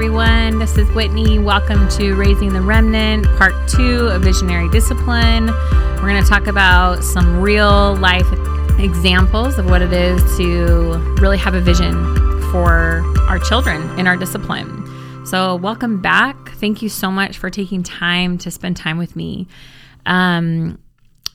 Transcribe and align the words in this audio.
everyone. 0.00 0.58
This 0.58 0.78
is 0.78 0.90
Whitney. 0.92 1.38
Welcome 1.38 1.86
to 1.90 2.14
Raising 2.14 2.54
the 2.54 2.62
Remnant, 2.62 3.26
Part 3.36 3.52
2 3.68 4.06
of 4.06 4.22
Visionary 4.22 4.66
Discipline. 4.70 5.48
We're 5.48 6.08
going 6.08 6.24
to 6.24 6.26
talk 6.26 6.46
about 6.46 7.04
some 7.04 7.42
real 7.42 7.96
life 7.96 8.26
examples 8.78 9.58
of 9.58 9.66
what 9.66 9.82
it 9.82 9.92
is 9.92 10.22
to 10.38 10.94
really 11.20 11.36
have 11.36 11.52
a 11.52 11.60
vision 11.60 11.92
for 12.50 13.02
our 13.28 13.38
children 13.40 13.82
in 13.98 14.06
our 14.06 14.16
discipline. 14.16 15.26
So, 15.26 15.56
welcome 15.56 16.00
back. 16.00 16.52
Thank 16.52 16.80
you 16.80 16.88
so 16.88 17.10
much 17.10 17.36
for 17.36 17.50
taking 17.50 17.82
time 17.82 18.38
to 18.38 18.50
spend 18.50 18.78
time 18.78 18.96
with 18.96 19.16
me. 19.16 19.48
Um, 20.06 20.78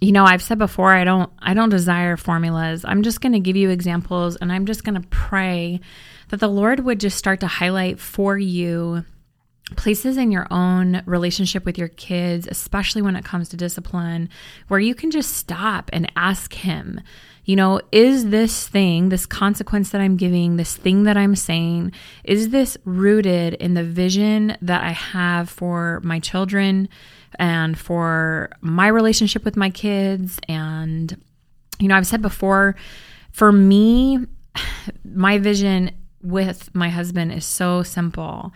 you 0.02 0.12
know, 0.12 0.26
I've 0.26 0.42
said 0.42 0.58
before, 0.58 0.92
I 0.92 1.04
don't, 1.04 1.32
I 1.38 1.54
don't 1.54 1.70
desire 1.70 2.18
formulas. 2.18 2.84
I'm 2.84 3.04
just 3.04 3.22
going 3.22 3.34
to 3.34 3.40
give 3.40 3.56
you 3.56 3.70
examples, 3.70 4.38
and 4.38 4.52
I'm 4.52 4.66
just 4.66 4.84
going 4.84 5.00
to 5.00 5.08
pray 5.10 5.82
that 6.30 6.40
the 6.40 6.48
Lord 6.48 6.82
would 6.82 7.00
just 7.00 7.18
start 7.18 7.40
to 7.42 7.48
highlight 7.48 8.00
for 8.00 8.38
you 8.38 9.06
places 9.76 10.16
in 10.18 10.32
your 10.32 10.48
own 10.52 11.02
relationship 11.06 11.66
with 11.66 11.78
your 11.78 11.88
kids, 11.88 12.48
especially 12.48 13.02
when 13.02 13.16
it 13.16 13.26
comes 13.26 13.50
to 13.50 13.58
discipline, 13.58 14.30
where 14.68 14.80
you 14.80 14.94
can 14.94 15.10
just 15.10 15.34
stop 15.34 15.90
and 15.92 16.12
ask 16.16 16.54
Him, 16.54 17.02
you 17.46 17.56
know, 17.56 17.80
is 17.92 18.30
this 18.30 18.68
thing, 18.68 19.10
this 19.10 19.26
consequence 19.26 19.90
that 19.92 20.02
I'm 20.02 20.18
giving, 20.18 20.58
this 20.58 20.76
thing 20.76 21.04
that 21.04 21.18
I'm 21.18 21.36
saying, 21.36 21.94
is 22.24 22.50
this 22.50 22.78
rooted 22.86 23.56
in 23.56 23.74
the 23.74 23.84
vision 23.84 24.58
that 24.62 24.84
I 24.84 24.92
have 24.92 25.50
for 25.50 26.00
my 26.04 26.20
children 26.20 26.90
and 27.38 27.78
for 27.78 28.50
my 28.62 28.88
relationship 28.88 29.46
with 29.46 29.56
my 29.56 29.70
kids? 29.70 30.40
And, 30.48 31.20
you 31.80 31.88
know, 31.88 31.96
I've 31.96 32.08
said 32.08 32.22
before, 32.22 32.76
for 33.32 33.52
me, 33.52 34.26
my 35.04 35.38
vision 35.38 35.92
with 36.26 36.74
my 36.74 36.90
husband 36.90 37.32
is 37.32 37.46
so 37.46 37.84
simple. 37.84 38.52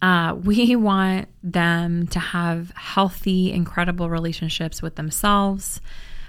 Uh, 0.00 0.36
we 0.42 0.76
want 0.90 1.28
them 1.42 2.06
to 2.08 2.18
have 2.18 2.70
healthy, 2.76 3.52
incredible 3.52 4.08
relationships 4.08 4.80
with 4.80 4.96
themselves, 4.96 5.80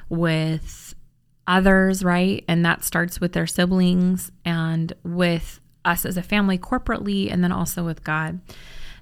with 0.10 0.96
others, 1.48 2.04
right? 2.04 2.44
And 2.48 2.66
that 2.66 2.84
starts 2.84 3.22
with 3.22 3.34
their 3.34 3.48
siblings 3.48 4.32
and 4.46 4.94
with 5.04 5.60
us 5.86 6.06
as 6.06 6.18
a 6.18 6.24
family 6.24 6.58
corporately, 6.58 7.32
and 7.32 7.44
then 7.44 7.52
also 7.52 7.84
with 7.84 8.04
God. 8.04 8.40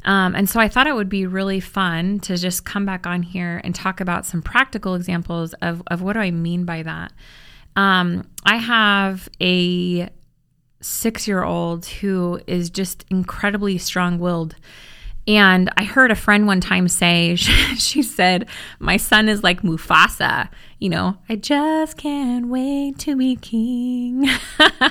Um, 0.06 0.36
and 0.36 0.50
so 0.50 0.60
I 0.60 0.70
thought 0.70 0.88
it 0.88 0.96
would 0.96 1.10
be 1.10 1.26
really 1.26 1.60
fun 1.60 2.20
to 2.22 2.38
just 2.38 2.64
come 2.64 2.86
back 2.86 3.08
on 3.08 3.24
here 3.24 3.60
and 3.64 3.74
talk 3.74 4.00
about 4.00 4.26
some 4.26 4.42
practical 4.42 4.96
examples 4.96 5.54
of, 5.56 5.82
of 5.88 6.02
what 6.02 6.14
do 6.14 6.20
I 6.20 6.32
mean 6.32 6.66
by 6.66 6.84
that. 6.84 7.12
Um, 7.76 8.28
I 8.46 8.58
have 8.58 9.28
a 9.42 10.10
six 10.88 11.28
year 11.28 11.44
old 11.44 11.86
who 11.86 12.40
is 12.48 12.70
just 12.70 13.06
incredibly 13.10 13.78
strong 13.78 14.20
willed. 14.20 14.56
And 15.28 15.70
I 15.76 15.84
heard 15.84 16.10
a 16.10 16.16
friend 16.16 16.48
one 16.48 16.62
time 16.62 16.88
say, 16.88 17.36
she 17.78 18.02
said, 18.02 18.48
My 18.80 18.96
son 18.96 19.28
is 19.28 19.44
like 19.44 19.62
Mufasa. 19.62 20.48
You 20.80 20.90
know, 20.90 21.18
I 21.28 21.36
just 21.36 21.98
can't 21.98 22.48
wait 22.48 23.00
to 23.00 23.16
be 23.18 23.36
king. 23.36 24.30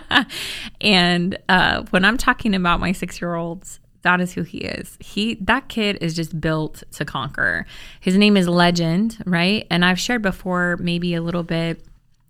and 0.80 1.38
uh, 1.48 1.84
when 1.90 2.04
I'm 2.04 2.18
talking 2.18 2.54
about 2.54 2.80
my 2.80 2.92
six 2.92 3.20
year 3.20 3.34
olds, 3.34 3.80
that 4.02 4.20
is 4.20 4.34
who 4.34 4.42
he 4.42 4.58
is. 4.58 4.98
He 5.00 5.36
that 5.36 5.68
kid 5.68 5.98
is 6.00 6.14
just 6.14 6.38
built 6.40 6.82
to 6.92 7.04
conquer. 7.04 7.66
His 8.00 8.16
name 8.16 8.36
is 8.36 8.46
Legend, 8.46 9.22
right? 9.24 9.66
And 9.70 9.84
I've 9.84 9.98
shared 9.98 10.22
before 10.22 10.76
maybe 10.78 11.14
a 11.14 11.22
little 11.22 11.42
bit 11.42 11.82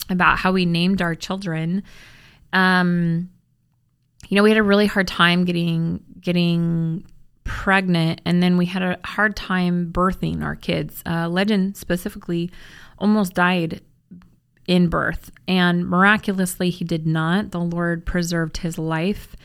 about 0.08 0.39
how 0.39 0.53
we 0.53 0.64
named 0.64 1.03
our 1.03 1.14
children. 1.14 1.83
Um, 2.53 3.30
you 4.29 4.37
know, 4.37 4.43
we 4.43 4.51
had 4.51 4.59
a 4.59 4.63
really 4.63 4.87
hard 4.87 5.09
time 5.09 5.45
getting 5.45 6.03
getting 6.21 7.05
pregnant, 7.45 8.20
and 8.25 8.42
then 8.42 8.57
we 8.57 8.67
had 8.67 8.83
a 8.83 8.98
hard 9.05 9.37
time 9.37 9.92
birthing 9.92 10.42
our 10.42 10.57
kids. 10.57 11.03
Uh, 11.07 11.29
Legend 11.29 11.77
specifically 11.77 12.51
almost 12.98 13.35
died 13.35 13.81
in 14.67 14.89
birth, 14.89 15.31
and 15.47 15.89
miraculously, 15.89 16.70
he 16.70 16.85
did 16.85 17.07
not. 17.07 17.53
The 17.53 17.61
Lord 17.61 18.05
preserved 18.05 18.59
his 18.59 18.79
life. 18.79 19.36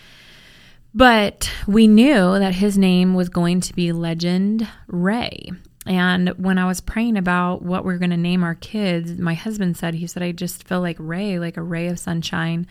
But 0.93 1.49
we 1.67 1.87
knew 1.87 2.37
that 2.37 2.55
his 2.55 2.77
name 2.77 3.13
was 3.13 3.29
going 3.29 3.61
to 3.61 3.73
be 3.73 3.93
Legend 3.93 4.67
Ray. 4.87 5.51
And 5.85 6.29
when 6.37 6.57
I 6.57 6.67
was 6.67 6.81
praying 6.81 7.17
about 7.17 7.61
what 7.61 7.83
we 7.83 7.93
we're 7.93 7.99
going 7.99 8.11
to 8.11 8.17
name 8.17 8.43
our 8.43 8.55
kids, 8.55 9.17
my 9.17 9.33
husband 9.33 9.77
said, 9.77 9.95
he 9.95 10.05
said, 10.05 10.21
I 10.21 10.31
just 10.31 10.67
feel 10.67 10.81
like 10.81 10.97
Ray, 10.99 11.39
like 11.39 11.57
a 11.57 11.63
ray 11.63 11.87
of 11.87 11.97
sunshine. 11.97 12.67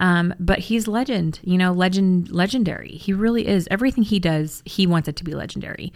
Um, 0.00 0.34
but 0.40 0.58
he's 0.58 0.88
legend, 0.88 1.38
you 1.44 1.58
know, 1.58 1.72
legend, 1.72 2.30
legendary. 2.30 2.92
He 2.92 3.12
really 3.12 3.46
is. 3.46 3.68
Everything 3.70 4.02
he 4.02 4.18
does, 4.18 4.62
he 4.64 4.86
wants 4.86 5.08
it 5.08 5.16
to 5.16 5.24
be 5.24 5.34
legendary. 5.34 5.92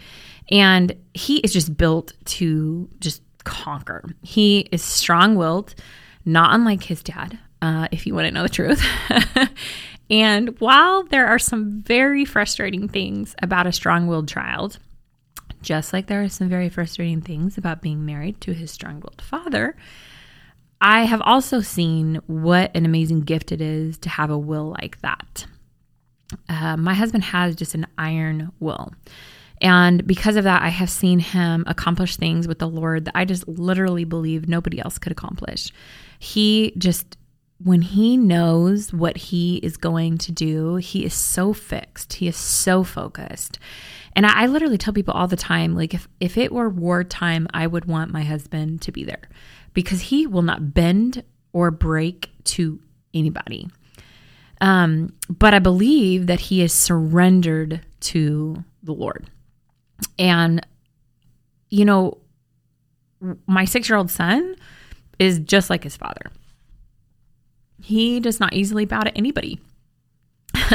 And 0.49 0.95
he 1.13 1.39
is 1.39 1.51
just 1.51 1.75
built 1.75 2.13
to 2.25 2.87
just 2.99 3.23
conquer. 3.43 4.03
He 4.21 4.67
is 4.71 4.83
strong 4.83 5.35
willed, 5.35 5.73
not 6.23 6.53
unlike 6.53 6.83
his 6.83 7.01
dad, 7.01 7.39
uh, 7.63 7.87
if 7.91 8.05
you 8.05 8.13
want 8.13 8.27
to 8.27 8.31
know 8.31 8.43
the 8.43 8.49
truth. 8.49 8.83
and 10.09 10.59
while 10.59 11.03
there 11.03 11.25
are 11.25 11.39
some 11.39 11.81
very 11.81 12.25
frustrating 12.25 12.87
things 12.87 13.35
about 13.41 13.65
a 13.65 13.71
strong 13.71 14.05
willed 14.05 14.27
child, 14.27 14.77
just 15.63 15.93
like 15.93 16.05
there 16.05 16.21
are 16.21 16.29
some 16.29 16.47
very 16.47 16.69
frustrating 16.69 17.21
things 17.21 17.57
about 17.57 17.81
being 17.81 18.05
married 18.05 18.39
to 18.41 18.53
his 18.53 18.69
strong 18.69 18.99
willed 18.99 19.21
father, 19.21 19.75
I 20.81 21.03
have 21.03 21.21
also 21.21 21.61
seen 21.61 22.21
what 22.27 22.75
an 22.75 22.85
amazing 22.85 23.21
gift 23.21 23.51
it 23.51 23.61
is 23.61 23.97
to 23.99 24.09
have 24.09 24.29
a 24.29 24.37
will 24.37 24.75
like 24.81 24.99
that. 25.01 25.45
Uh, 26.49 26.75
my 26.77 26.93
husband 26.93 27.23
has 27.23 27.55
just 27.55 27.75
an 27.75 27.87
iron 27.97 28.51
will. 28.59 28.93
And 29.61 30.05
because 30.05 30.35
of 30.35 30.43
that, 30.43 30.61
I 30.61 30.69
have 30.69 30.89
seen 30.89 31.19
him 31.19 31.63
accomplish 31.65 32.17
things 32.17 32.47
with 32.47 32.59
the 32.59 32.67
Lord 32.67 33.05
that 33.05 33.15
I 33.15 33.25
just 33.25 33.47
literally 33.47 34.03
believe 34.03 34.49
nobody 34.49 34.79
else 34.79 34.97
could 34.97 35.11
accomplish. 35.11 35.71
He 36.19 36.73
just, 36.77 37.17
when 37.63 37.81
he 37.81 38.17
knows 38.17 38.91
what 38.91 39.15
he 39.15 39.57
is 39.57 39.77
going 39.77 40.17
to 40.19 40.31
do, 40.31 40.75
he 40.75 41.05
is 41.05 41.13
so 41.13 41.53
fixed. 41.53 42.13
He 42.13 42.27
is 42.27 42.35
so 42.35 42.83
focused. 42.83 43.57
And 44.13 44.25
I, 44.25 44.43
I 44.43 44.45
literally 44.47 44.77
tell 44.77 44.93
people 44.93 45.13
all 45.13 45.27
the 45.27 45.37
time, 45.37 45.73
like, 45.73 45.93
if, 45.93 46.07
if 46.19 46.37
it 46.37 46.51
were 46.51 46.69
wartime, 46.69 47.47
I 47.53 47.65
would 47.65 47.85
want 47.85 48.11
my 48.11 48.23
husband 48.23 48.81
to 48.83 48.91
be 48.91 49.05
there 49.05 49.29
because 49.75 50.01
he 50.01 50.25
will 50.25 50.41
not 50.41 50.73
bend 50.73 51.23
or 51.53 51.69
break 51.69 52.31
to 52.45 52.79
anybody. 53.13 53.69
Um, 54.61 55.13
but 55.29 55.53
I 55.53 55.59
believe 55.59 56.25
that 56.25 56.39
he 56.39 56.63
is 56.63 56.73
surrendered 56.73 57.81
to 57.99 58.63
the 58.81 58.93
Lord. 58.93 59.29
And, 60.17 60.65
you 61.69 61.85
know, 61.85 62.17
my 63.45 63.65
six 63.65 63.87
year 63.87 63.97
old 63.97 64.09
son 64.09 64.55
is 65.19 65.39
just 65.39 65.69
like 65.69 65.83
his 65.83 65.95
father. 65.95 66.31
He 67.81 68.19
does 68.19 68.39
not 68.39 68.53
easily 68.53 68.85
bow 68.85 69.01
to 69.01 69.15
anybody. 69.15 69.59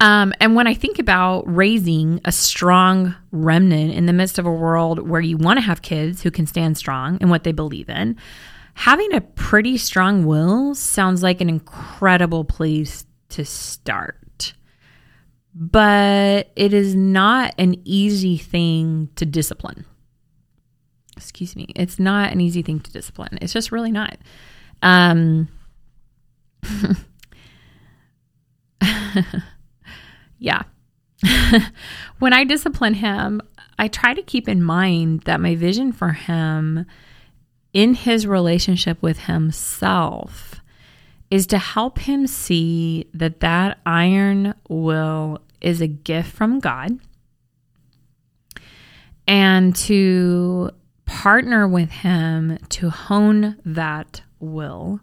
Um, 0.00 0.34
and 0.40 0.54
when 0.54 0.66
I 0.66 0.74
think 0.74 0.98
about 0.98 1.42
raising 1.46 2.20
a 2.24 2.32
strong 2.32 3.14
remnant 3.30 3.92
in 3.94 4.06
the 4.06 4.12
midst 4.12 4.38
of 4.38 4.44
a 4.44 4.52
world 4.52 5.08
where 5.08 5.20
you 5.22 5.38
want 5.38 5.56
to 5.56 5.62
have 5.62 5.80
kids 5.80 6.22
who 6.22 6.30
can 6.30 6.46
stand 6.46 6.76
strong 6.76 7.18
in 7.20 7.30
what 7.30 7.44
they 7.44 7.52
believe 7.52 7.88
in, 7.88 8.16
having 8.74 9.14
a 9.14 9.22
pretty 9.22 9.78
strong 9.78 10.26
will 10.26 10.74
sounds 10.74 11.22
like 11.22 11.40
an 11.40 11.48
incredible 11.48 12.44
place 12.44 13.06
to 13.30 13.44
start. 13.44 14.52
But 15.54 16.52
it 16.56 16.74
is 16.74 16.94
not 16.94 17.54
an 17.56 17.76
easy 17.84 18.36
thing 18.36 19.08
to 19.16 19.24
discipline. 19.24 19.86
Excuse 21.16 21.56
me. 21.56 21.68
It's 21.74 21.98
not 21.98 22.32
an 22.32 22.42
easy 22.42 22.60
thing 22.60 22.80
to 22.80 22.92
discipline. 22.92 23.38
It's 23.40 23.54
just 23.54 23.72
really 23.72 23.92
not. 23.92 24.18
Um, 24.82 25.48
yeah. 30.38 30.62
when 32.18 32.32
I 32.32 32.44
discipline 32.44 32.94
him, 32.94 33.40
I 33.78 33.88
try 33.88 34.14
to 34.14 34.22
keep 34.22 34.48
in 34.48 34.62
mind 34.62 35.22
that 35.22 35.40
my 35.40 35.54
vision 35.54 35.92
for 35.92 36.12
him 36.12 36.86
in 37.72 37.94
his 37.94 38.26
relationship 38.26 39.02
with 39.02 39.20
himself 39.20 40.60
is 41.30 41.46
to 41.48 41.58
help 41.58 41.98
him 42.00 42.26
see 42.26 43.06
that 43.12 43.40
that 43.40 43.78
iron 43.84 44.54
will 44.68 45.40
is 45.60 45.80
a 45.80 45.86
gift 45.86 46.32
from 46.32 46.60
God 46.60 46.98
and 49.26 49.74
to 49.76 50.70
partner 51.04 51.66
with 51.66 51.90
him 51.90 52.58
to 52.68 52.90
hone 52.90 53.56
that 53.64 54.22
will 54.38 55.00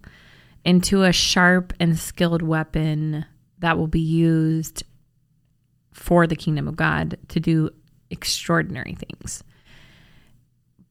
into 0.63 1.03
a 1.03 1.11
sharp 1.11 1.73
and 1.79 1.97
skilled 1.97 2.41
weapon 2.41 3.25
that 3.59 3.77
will 3.77 3.87
be 3.87 3.99
used 3.99 4.83
for 5.93 6.27
the 6.27 6.35
kingdom 6.35 6.67
of 6.67 6.75
God 6.75 7.17
to 7.29 7.39
do 7.39 7.69
extraordinary 8.09 8.95
things. 8.95 9.43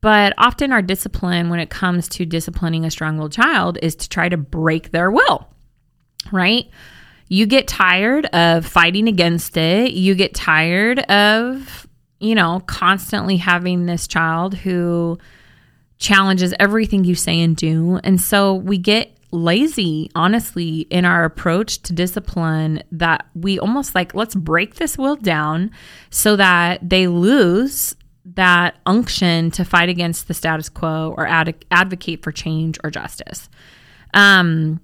But 0.01 0.35
often 0.37 0.73
our 0.73 0.83
discipline 0.83 1.49
when 1.49 1.61
it 1.61 1.71
comes 1.71 2.09
to 2.11 2.27
disciplining 2.27 2.85
a 2.85 2.91
strong 2.91 3.19
willed 3.19 3.33
child 3.33 3.79
is 3.83 3.95
to 3.97 4.09
try 4.09 4.29
to 4.29 4.37
break 4.37 4.91
their 4.91 5.11
will, 5.11 5.49
right? 6.33 6.67
you 7.33 7.47
get 7.47 7.67
tired 7.67 8.27
of 8.27 8.67
fighting 8.67 9.09
against 9.09 9.57
it. 9.57 9.93
You 9.93 10.15
get 10.15 10.35
tired 10.35 10.99
of, 10.99 11.87
you 12.21 12.35
know, 12.35 12.61
constantly 12.67 13.39
having 13.39 13.87
this 13.87 14.07
child 14.07 14.55
who 14.55 15.19
challenges 15.97 16.53
everything 16.61 17.05
you 17.05 17.15
say 17.15 17.41
and 17.41 17.57
do. 17.57 17.99
And 18.05 18.21
so 18.21 18.57
we 18.57 18.77
get 18.77 19.12
lazy, 19.33 20.11
honestly, 20.15 20.81
in 20.91 21.05
our 21.05 21.25
approach 21.25 21.83
to 21.83 21.93
discipline 21.93 22.83
that 22.93 23.27
we 23.35 23.59
almost 23.59 23.95
like, 23.95 24.15
let's 24.15 24.35
break 24.35 24.77
this 24.77 24.99
will 24.99 25.17
down 25.17 25.71
so 26.11 26.37
that 26.37 26.89
they 26.89 27.09
lose 27.09 27.97
that 28.25 28.77
unction 28.87 29.51
to 29.51 29.65
fight 29.65 29.89
against 29.89 30.29
the 30.29 30.35
status 30.35 30.69
quo 30.69 31.15
or 31.17 31.27
ad- 31.27 31.65
advocate 31.71 32.23
for 32.23 32.31
change 32.31 32.79
or 32.85 32.91
justice. 32.91 33.49
Um, 34.15 34.81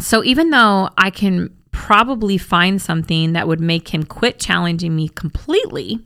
so 0.00 0.24
even 0.24 0.50
though 0.50 0.88
I 0.96 1.10
can 1.10 1.54
probably 1.72 2.38
find 2.38 2.80
something 2.80 3.34
that 3.34 3.46
would 3.46 3.60
make 3.60 3.88
him 3.88 4.04
quit 4.04 4.38
challenging 4.38 4.96
me 4.96 5.08
completely 5.08 5.98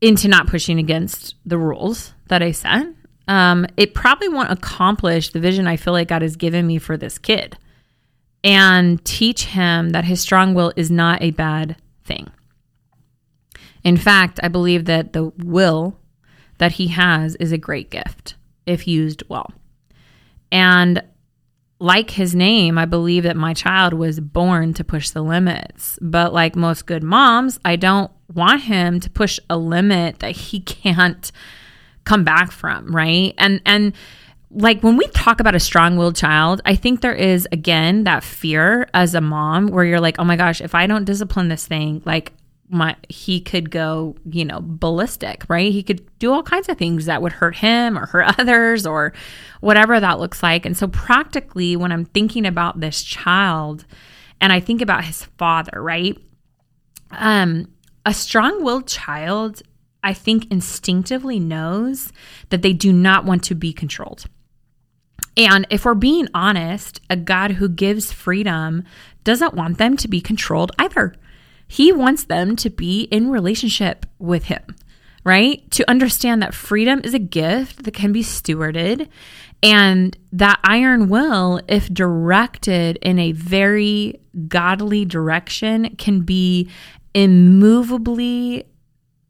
into 0.00 0.28
not 0.28 0.46
pushing 0.46 0.78
against 0.78 1.34
the 1.44 1.58
rules 1.58 2.14
that 2.28 2.42
I 2.42 2.52
set, 2.52 2.86
um, 3.28 3.66
it 3.76 3.94
probably 3.94 4.28
won't 4.28 4.50
accomplish 4.50 5.30
the 5.30 5.40
vision 5.40 5.66
I 5.66 5.76
feel 5.76 5.92
like 5.92 6.08
God 6.08 6.22
has 6.22 6.36
given 6.36 6.66
me 6.66 6.78
for 6.78 6.96
this 6.96 7.18
kid 7.18 7.56
and 8.42 9.04
teach 9.04 9.44
him 9.44 9.90
that 9.90 10.04
his 10.04 10.20
strong 10.20 10.54
will 10.54 10.72
is 10.76 10.90
not 10.90 11.22
a 11.22 11.30
bad 11.30 11.76
thing. 12.04 12.30
In 13.84 13.96
fact, 13.96 14.40
I 14.42 14.48
believe 14.48 14.86
that 14.86 15.12
the 15.12 15.26
will 15.38 15.98
that 16.56 16.72
he 16.72 16.88
has 16.88 17.36
is 17.36 17.52
a 17.52 17.58
great 17.58 17.90
gift 17.90 18.34
if 18.66 18.88
used 18.88 19.22
well. 19.28 19.52
And 20.50 21.02
like 21.78 22.10
his 22.10 22.34
name, 22.34 22.78
I 22.78 22.86
believe 22.86 23.22
that 23.22 23.36
my 23.36 23.54
child 23.54 23.92
was 23.94 24.18
born 24.18 24.74
to 24.74 24.84
push 24.84 25.10
the 25.10 25.22
limits. 25.22 25.98
But 26.00 26.32
like 26.32 26.56
most 26.56 26.86
good 26.86 27.02
moms, 27.02 27.60
I 27.64 27.76
don't 27.76 28.10
want 28.32 28.62
him 28.62 29.00
to 29.00 29.10
push 29.10 29.38
a 29.48 29.56
limit 29.56 30.18
that 30.18 30.32
he 30.32 30.60
can't 30.60 31.30
come 32.08 32.24
back 32.24 32.50
from, 32.50 32.94
right? 32.94 33.34
And 33.36 33.60
and 33.66 33.92
like 34.50 34.80
when 34.82 34.96
we 34.96 35.06
talk 35.08 35.40
about 35.40 35.54
a 35.54 35.60
strong-willed 35.60 36.16
child, 36.16 36.62
I 36.64 36.74
think 36.74 37.02
there 37.02 37.14
is 37.14 37.46
again 37.52 38.04
that 38.04 38.24
fear 38.24 38.88
as 38.94 39.14
a 39.14 39.20
mom 39.20 39.68
where 39.68 39.84
you're 39.84 40.00
like, 40.00 40.16
"Oh 40.18 40.24
my 40.24 40.36
gosh, 40.36 40.62
if 40.62 40.74
I 40.74 40.86
don't 40.86 41.04
discipline 41.04 41.48
this 41.48 41.66
thing, 41.66 42.02
like 42.06 42.32
my 42.70 42.96
he 43.10 43.40
could 43.40 43.70
go, 43.70 44.16
you 44.30 44.46
know, 44.46 44.60
ballistic, 44.62 45.44
right? 45.48 45.70
He 45.70 45.82
could 45.82 46.02
do 46.18 46.32
all 46.32 46.42
kinds 46.42 46.68
of 46.70 46.78
things 46.78 47.04
that 47.04 47.20
would 47.20 47.32
hurt 47.32 47.56
him 47.56 47.98
or 47.98 48.06
hurt 48.06 48.34
others 48.38 48.86
or 48.86 49.12
whatever 49.60 50.00
that 50.00 50.18
looks 50.18 50.42
like. 50.42 50.64
And 50.64 50.76
so 50.76 50.88
practically 50.88 51.76
when 51.76 51.92
I'm 51.92 52.06
thinking 52.06 52.46
about 52.46 52.80
this 52.80 53.02
child 53.02 53.84
and 54.40 54.52
I 54.52 54.60
think 54.60 54.80
about 54.80 55.04
his 55.04 55.24
father, 55.36 55.82
right? 55.82 56.16
Um 57.10 57.68
a 58.06 58.14
strong-willed 58.14 58.86
child 58.86 59.60
I 60.02 60.14
think 60.14 60.50
instinctively 60.50 61.40
knows 61.40 62.12
that 62.50 62.62
they 62.62 62.72
do 62.72 62.92
not 62.92 63.24
want 63.24 63.42
to 63.44 63.54
be 63.54 63.72
controlled. 63.72 64.24
And 65.36 65.66
if 65.70 65.84
we're 65.84 65.94
being 65.94 66.28
honest, 66.34 67.00
a 67.08 67.16
God 67.16 67.52
who 67.52 67.68
gives 67.68 68.12
freedom 68.12 68.84
doesn't 69.24 69.54
want 69.54 69.78
them 69.78 69.96
to 69.98 70.08
be 70.08 70.20
controlled 70.20 70.72
either. 70.78 71.14
He 71.66 71.92
wants 71.92 72.24
them 72.24 72.56
to 72.56 72.70
be 72.70 73.02
in 73.02 73.30
relationship 73.30 74.06
with 74.18 74.44
Him, 74.44 74.62
right? 75.24 75.70
To 75.72 75.88
understand 75.88 76.42
that 76.42 76.54
freedom 76.54 77.00
is 77.04 77.14
a 77.14 77.18
gift 77.18 77.84
that 77.84 77.94
can 77.94 78.12
be 78.12 78.22
stewarded, 78.22 79.08
and 79.62 80.16
that 80.32 80.60
iron 80.64 81.08
will, 81.08 81.60
if 81.68 81.92
directed 81.92 82.96
in 83.02 83.18
a 83.18 83.32
very 83.32 84.20
godly 84.48 85.04
direction, 85.04 85.94
can 85.96 86.20
be 86.20 86.70
immovably 87.14 88.64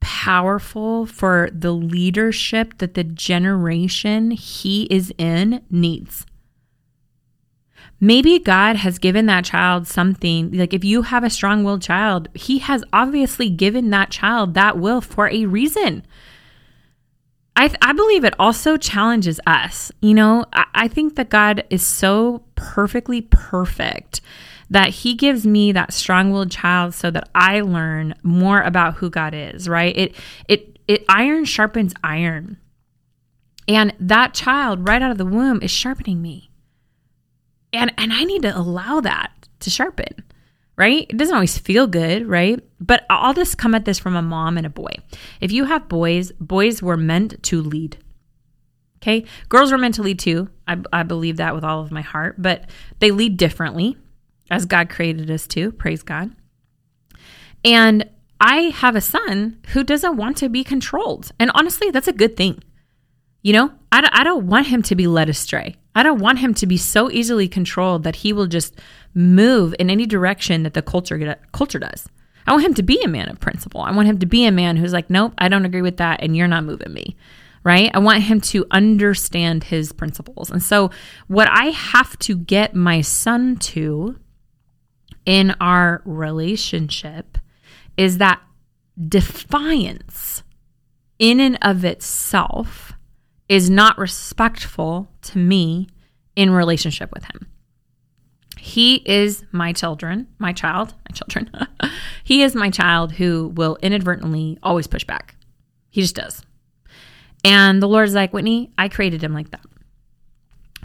powerful 0.01 1.07
for 1.07 1.49
the 1.53 1.73
leadership 1.73 2.79
that 2.79 2.95
the 2.95 3.05
generation 3.05 4.31
he 4.31 4.85
is 4.85 5.13
in 5.19 5.63
needs. 5.71 6.27
Maybe 8.01 8.39
God 8.39 8.77
has 8.77 8.99
given 8.99 9.27
that 9.27 9.45
child 9.45 9.87
something. 9.87 10.53
Like 10.53 10.73
if 10.73 10.85
you 10.85 11.03
have 11.03 11.25
a 11.25 11.31
strong 11.31 11.65
willed 11.65 11.83
child, 11.83 12.29
he 12.35 12.59
has 12.59 12.85
obviously 12.93 13.51
given 13.51 13.91
that 13.91 14.11
child 14.11 14.55
that 14.55 14.79
will 14.79 15.01
for 15.01 15.29
a 15.29 15.47
reason. 15.47 16.05
I, 17.57 17.75
I 17.83 17.93
believe 17.93 18.23
it 18.23 18.35
also 18.39 18.77
challenges 18.77 19.41
us. 19.47 19.91
You 20.01 20.15
know, 20.15 20.45
I, 20.53 20.65
I 20.75 20.89
think 20.89 21.17
that 21.17 21.29
God 21.29 21.65
is 21.71 21.85
so 21.85 22.45
perfectly 22.55 23.23
perfect 23.23 24.21
that 24.71 24.91
he 24.91 25.15
gives 25.15 25.47
me 25.47 25.73
that 25.73 25.93
strong-willed 25.93 26.51
child 26.51 26.95
so 26.95 27.11
that 27.11 27.29
I 27.35 27.61
learn 27.61 28.15
more 28.23 28.61
about 28.61 28.95
who 28.95 29.11
God 29.11 29.35
is, 29.35 29.69
right? 29.69 29.97
It 29.97 30.15
it 30.49 30.79
it 30.87 31.05
iron 31.09 31.45
sharpens 31.45 31.95
iron. 32.03 32.59
And 33.67 33.95
that 34.01 34.35
child 34.35 34.89
right 34.89 35.03
out 35.03 35.11
of 35.11 35.19
the 35.19 35.27
womb 35.27 35.61
is 35.63 35.71
sharpening 35.71 36.23
me. 36.23 36.51
And 37.73 37.93
and 37.99 38.13
I 38.13 38.25
need 38.25 38.43
to 38.43 38.57
allow 38.57 39.01
that 39.01 39.31
to 39.61 39.71
sharpen. 39.71 40.25
Right? 40.77 41.07
It 41.11 41.17
doesn't 41.17 41.35
always 41.35 41.59
feel 41.59 41.89
good, 41.89 42.29
right? 42.29 42.61
But 42.79 43.05
I'll 43.11 43.35
just 43.35 43.59
come 43.59 43.75
at 43.75 43.85
this 43.85 43.99
from 43.99 44.15
a 44.15 44.23
mom 44.23 44.57
and 44.57 44.65
a 44.65 44.71
boy. 44.71 44.93
If 45.41 45.51
you 45.51 45.65
have 45.65 45.89
boys, 45.89 46.31
boys 46.39 46.81
were 46.81 46.97
meant 46.97 47.43
to 47.43 47.61
lead. 47.61 47.99
Okay. 49.03 49.25
Girls 49.49 49.73
were 49.73 49.79
meant 49.79 49.97
to 49.97 50.03
lead 50.03 50.21
too. 50.21 50.51
I, 50.69 50.77
I 50.93 51.03
believe 51.03 51.39
that 51.39 51.53
with 51.53 51.65
all 51.65 51.81
of 51.81 51.91
my 51.91 52.01
heart, 52.01 52.37
but 52.39 52.71
they 53.01 53.11
lead 53.11 53.37
differently 53.37 53.97
as 54.51 54.65
God 54.65 54.89
created 54.89 55.31
us 55.31 55.47
to. 55.49 55.73
Praise 55.73 56.03
God. 56.03 56.31
And 57.65 58.09
I 58.41 58.71
have 58.75 58.95
a 58.95 59.01
son 59.01 59.59
who 59.69 59.83
doesn't 59.83 60.17
want 60.17 60.37
to 60.39 60.49
be 60.49 60.63
controlled. 60.65 61.33
And 61.39 61.51
honestly, 61.55 61.91
that's 61.91 62.09
a 62.09 62.13
good 62.13 62.37
thing. 62.37 62.63
You 63.43 63.53
know, 63.53 63.73
I 63.93 64.01
don't, 64.01 64.15
I 64.15 64.25
don't 64.25 64.47
want 64.47 64.67
him 64.67 64.83
to 64.83 64.95
be 64.95 65.07
led 65.07 65.29
astray. 65.29 65.77
I 65.95 66.03
don't 66.03 66.21
want 66.21 66.39
him 66.39 66.55
to 66.55 66.67
be 66.67 66.77
so 66.77 67.11
easily 67.11 67.49
controlled 67.49 68.05
that 68.05 68.17
he 68.17 68.33
will 68.33 68.47
just 68.47 68.79
move 69.15 69.75
in 69.79 69.91
any 69.91 70.07
direction 70.07 70.63
that 70.63 70.75
the 70.75 70.83
culture 70.83 71.37
culture 71.53 71.79
does. 71.79 72.09
I 72.47 72.53
want 72.53 72.65
him 72.65 72.75
to 72.75 72.83
be 72.83 73.03
a 73.03 73.09
man 73.09 73.29
of 73.29 73.41
principle. 73.41 73.81
I 73.83 73.91
want 73.93 74.09
him 74.09 74.19
to 74.21 74.27
be 74.27 74.47
a 74.47 74.53
man 74.53 74.77
who's 74.77 74.93
like, 74.93 75.11
nope, 75.11 75.35
I 75.39 75.49
don't 75.49 75.67
agree 75.67 75.83
with 75.83 75.99
that, 75.99 76.23
and 76.23 76.37
you're 76.37 76.49
not 76.49 76.65
moving 76.65 76.93
me. 76.93 77.17
Right? 77.65 77.91
I 77.93 77.99
want 77.99 78.23
him 78.23 78.41
to 78.43 78.65
understand 78.71 79.65
his 79.65 79.93
principles. 79.93 80.51
And 80.51 80.63
so, 80.63 80.91
what 81.27 81.49
I 81.51 81.67
have 81.67 82.19
to 82.21 82.37
get 82.37 82.75
my 82.75 83.01
son 83.01 83.57
to 83.57 84.17
in 85.29 85.55
our 85.61 86.01
relationship 86.07 87.37
is 87.99 88.17
that 88.17 88.41
defiance 89.09 90.43
in 91.19 91.39
and 91.39 91.59
of 91.61 91.85
itself 91.85 92.95
is 93.47 93.69
not 93.69 93.99
respectful 93.99 95.11
to 95.21 95.37
me 95.37 95.87
in 96.35 96.51
relationship 96.51 97.11
with 97.13 97.25
him. 97.25 97.47
He 98.57 99.03
is 99.05 99.45
my 99.53 99.75
children, 99.75 100.29
my 100.39 100.55
child, 100.55 100.95
my 101.07 101.15
children. 101.15 101.51
he 102.25 102.43
is 102.43 102.55
my 102.55 102.71
child 102.71 103.13
who 103.13 103.49
will 103.49 103.77
inadvertently 103.83 104.59
always 104.63 104.87
push 104.87 105.05
back. 105.05 105.37
He 105.91 106.01
just 106.01 106.15
does. 106.15 106.41
And 107.45 107.83
the 107.83 107.89
Lord's 107.89 108.15
like, 108.15 108.33
Whitney, 108.33 108.73
I 108.79 108.89
created 108.89 109.23
him 109.23 109.35
like 109.35 109.51
that. 109.51 109.67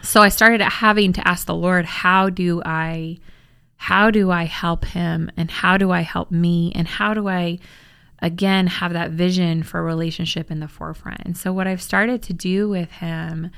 So 0.01 0.19
I 0.19 0.27
started 0.27 0.59
having 0.61 1.13
to 1.13 1.25
ask 1.25 1.47
the 1.47 1.55
Lord, 1.55 1.85
how 1.85 2.29
do 2.29 2.61
I 2.65 3.19
how 3.83 4.09
do 4.09 4.31
I 4.31 4.45
help 4.45 4.85
him 4.85 5.29
and 5.35 5.51
how 5.51 5.75
do 5.75 5.91
I 5.91 6.01
help 6.01 6.31
me 6.31 6.71
and 6.73 6.87
how 6.87 7.13
do 7.13 7.27
I 7.27 7.59
again 8.19 8.65
have 8.65 8.93
that 8.93 9.11
vision 9.11 9.61
for 9.61 9.77
a 9.77 9.83
relationship 9.83 10.49
in 10.49 10.61
the 10.61 10.69
forefront. 10.69 11.19
And 11.25 11.35
so 11.35 11.51
what 11.51 11.67
I've 11.67 11.81
started 11.81 12.23
to 12.23 12.33
do 12.33 12.69
with 12.69 12.89
him 12.89 13.51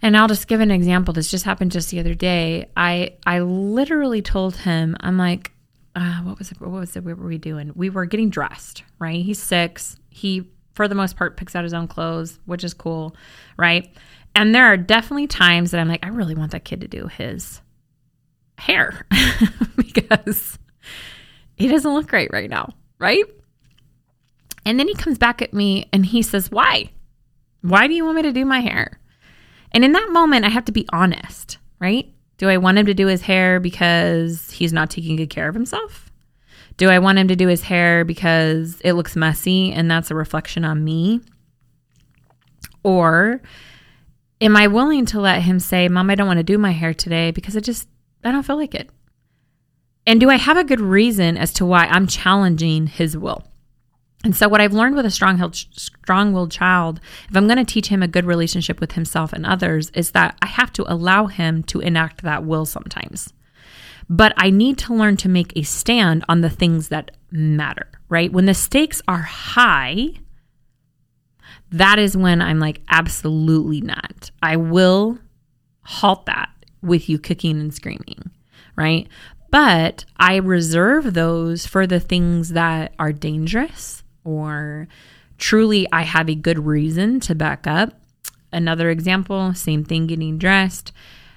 and 0.00 0.16
I'll 0.16 0.28
just 0.28 0.48
give 0.48 0.62
an 0.62 0.70
example. 0.70 1.12
This 1.12 1.30
just 1.30 1.44
happened 1.44 1.72
just 1.72 1.90
the 1.90 2.00
other 2.00 2.14
day. 2.14 2.70
I 2.74 3.16
I 3.26 3.40
literally 3.40 4.22
told 4.22 4.56
him, 4.56 4.96
I'm 5.00 5.18
like, 5.18 5.52
uh, 5.94 6.20
what 6.22 6.38
was 6.38 6.50
it? 6.50 6.58
What 6.58 6.70
was 6.70 6.96
it? 6.96 7.04
What 7.04 7.18
were 7.18 7.28
we 7.28 7.36
doing? 7.36 7.72
We 7.74 7.90
were 7.90 8.06
getting 8.06 8.30
dressed, 8.30 8.82
right? 8.98 9.22
He's 9.22 9.42
six. 9.42 9.98
He, 10.08 10.50
for 10.72 10.88
the 10.88 10.94
most 10.94 11.18
part, 11.18 11.36
picks 11.36 11.54
out 11.54 11.64
his 11.64 11.74
own 11.74 11.86
clothes, 11.86 12.38
which 12.46 12.64
is 12.64 12.72
cool, 12.72 13.14
right? 13.58 13.94
And 14.34 14.54
there 14.54 14.64
are 14.64 14.78
definitely 14.78 15.26
times 15.26 15.72
that 15.72 15.80
I'm 15.80 15.88
like, 15.88 16.06
I 16.06 16.08
really 16.08 16.34
want 16.34 16.52
that 16.52 16.64
kid 16.64 16.80
to 16.80 16.88
do 16.88 17.08
his 17.08 17.60
hair 18.58 19.06
because 19.76 20.58
he 21.56 21.68
doesn't 21.68 21.92
look 21.92 22.08
great 22.08 22.30
right 22.32 22.50
now, 22.50 22.74
right? 22.98 23.24
And 24.64 24.78
then 24.78 24.88
he 24.88 24.94
comes 24.94 25.18
back 25.18 25.40
at 25.40 25.54
me 25.54 25.88
and 25.92 26.04
he 26.04 26.22
says, 26.22 26.50
Why? 26.50 26.90
Why 27.62 27.86
do 27.86 27.94
you 27.94 28.04
want 28.04 28.16
me 28.16 28.22
to 28.22 28.32
do 28.32 28.44
my 28.44 28.60
hair? 28.60 29.00
And 29.72 29.84
in 29.84 29.92
that 29.92 30.10
moment, 30.10 30.44
I 30.44 30.48
have 30.48 30.64
to 30.66 30.72
be 30.72 30.86
honest, 30.92 31.58
right? 31.80 32.12
Do 32.38 32.48
I 32.48 32.56
want 32.56 32.78
him 32.78 32.86
to 32.86 32.94
do 32.94 33.06
his 33.06 33.22
hair 33.22 33.60
because 33.60 34.50
he's 34.50 34.72
not 34.72 34.90
taking 34.90 35.16
good 35.16 35.30
care 35.30 35.48
of 35.48 35.54
himself? 35.54 36.10
Do 36.76 36.88
I 36.88 37.00
want 37.00 37.18
him 37.18 37.28
to 37.28 37.36
do 37.36 37.48
his 37.48 37.62
hair 37.62 38.04
because 38.04 38.80
it 38.82 38.92
looks 38.92 39.16
messy 39.16 39.72
and 39.72 39.90
that's 39.90 40.10
a 40.10 40.14
reflection 40.14 40.64
on 40.64 40.84
me? 40.84 41.20
Or 42.84 43.42
am 44.40 44.56
I 44.56 44.68
willing 44.68 45.04
to 45.06 45.20
let 45.20 45.42
him 45.42 45.58
say, 45.58 45.88
Mom, 45.88 46.08
I 46.10 46.14
don't 46.14 46.28
want 46.28 46.38
to 46.38 46.44
do 46.44 46.56
my 46.56 46.70
hair 46.70 46.94
today 46.94 47.32
because 47.32 47.56
I 47.56 47.60
just, 47.60 47.88
I 48.24 48.32
don't 48.32 48.42
feel 48.42 48.56
like 48.56 48.74
it? 48.74 48.90
And 50.06 50.20
do 50.20 50.30
I 50.30 50.36
have 50.36 50.56
a 50.56 50.64
good 50.64 50.80
reason 50.80 51.36
as 51.36 51.52
to 51.54 51.66
why 51.66 51.84
I'm 51.86 52.06
challenging 52.06 52.86
his 52.86 53.16
will? 53.16 53.44
And 54.24 54.34
so, 54.34 54.48
what 54.48 54.60
I've 54.60 54.72
learned 54.72 54.96
with 54.96 55.06
a 55.06 55.10
strong 55.10 56.32
willed 56.32 56.50
child, 56.50 57.00
if 57.28 57.36
I'm 57.36 57.46
going 57.46 57.58
to 57.58 57.64
teach 57.64 57.88
him 57.88 58.02
a 58.02 58.08
good 58.08 58.24
relationship 58.24 58.80
with 58.80 58.92
himself 58.92 59.32
and 59.32 59.46
others, 59.46 59.90
is 59.90 60.10
that 60.12 60.36
I 60.42 60.46
have 60.46 60.72
to 60.74 60.92
allow 60.92 61.26
him 61.26 61.62
to 61.64 61.80
enact 61.80 62.22
that 62.22 62.44
will 62.44 62.66
sometimes. 62.66 63.32
But 64.08 64.32
I 64.36 64.50
need 64.50 64.78
to 64.78 64.94
learn 64.94 65.18
to 65.18 65.28
make 65.28 65.52
a 65.54 65.62
stand 65.62 66.24
on 66.28 66.40
the 66.40 66.50
things 66.50 66.88
that 66.88 67.12
matter, 67.30 67.86
right? 68.08 68.32
When 68.32 68.46
the 68.46 68.54
stakes 68.54 69.02
are 69.06 69.22
high, 69.22 70.14
that 71.70 71.98
is 71.98 72.16
when 72.16 72.40
I'm 72.40 72.58
like, 72.58 72.80
absolutely 72.88 73.82
not. 73.82 74.30
I 74.42 74.56
will 74.56 75.18
halt 75.82 76.26
that 76.26 76.48
with 76.82 77.08
you 77.08 77.18
kicking 77.18 77.60
and 77.60 77.74
screaming, 77.74 78.30
right? 78.76 79.08
But 79.50 80.04
I 80.18 80.36
reserve 80.36 81.14
those 81.14 81.66
for 81.66 81.86
the 81.86 82.00
things 82.00 82.50
that 82.50 82.92
are 82.98 83.12
dangerous 83.12 84.02
or 84.24 84.88
truly 85.38 85.86
I 85.92 86.02
have 86.02 86.28
a 86.28 86.34
good 86.34 86.58
reason 86.66 87.20
to 87.20 87.34
back 87.34 87.66
up. 87.66 87.94
Another 88.52 88.90
example, 88.90 89.54
same 89.54 89.84
thing 89.84 90.06
getting 90.06 90.38
dressed. 90.38 90.92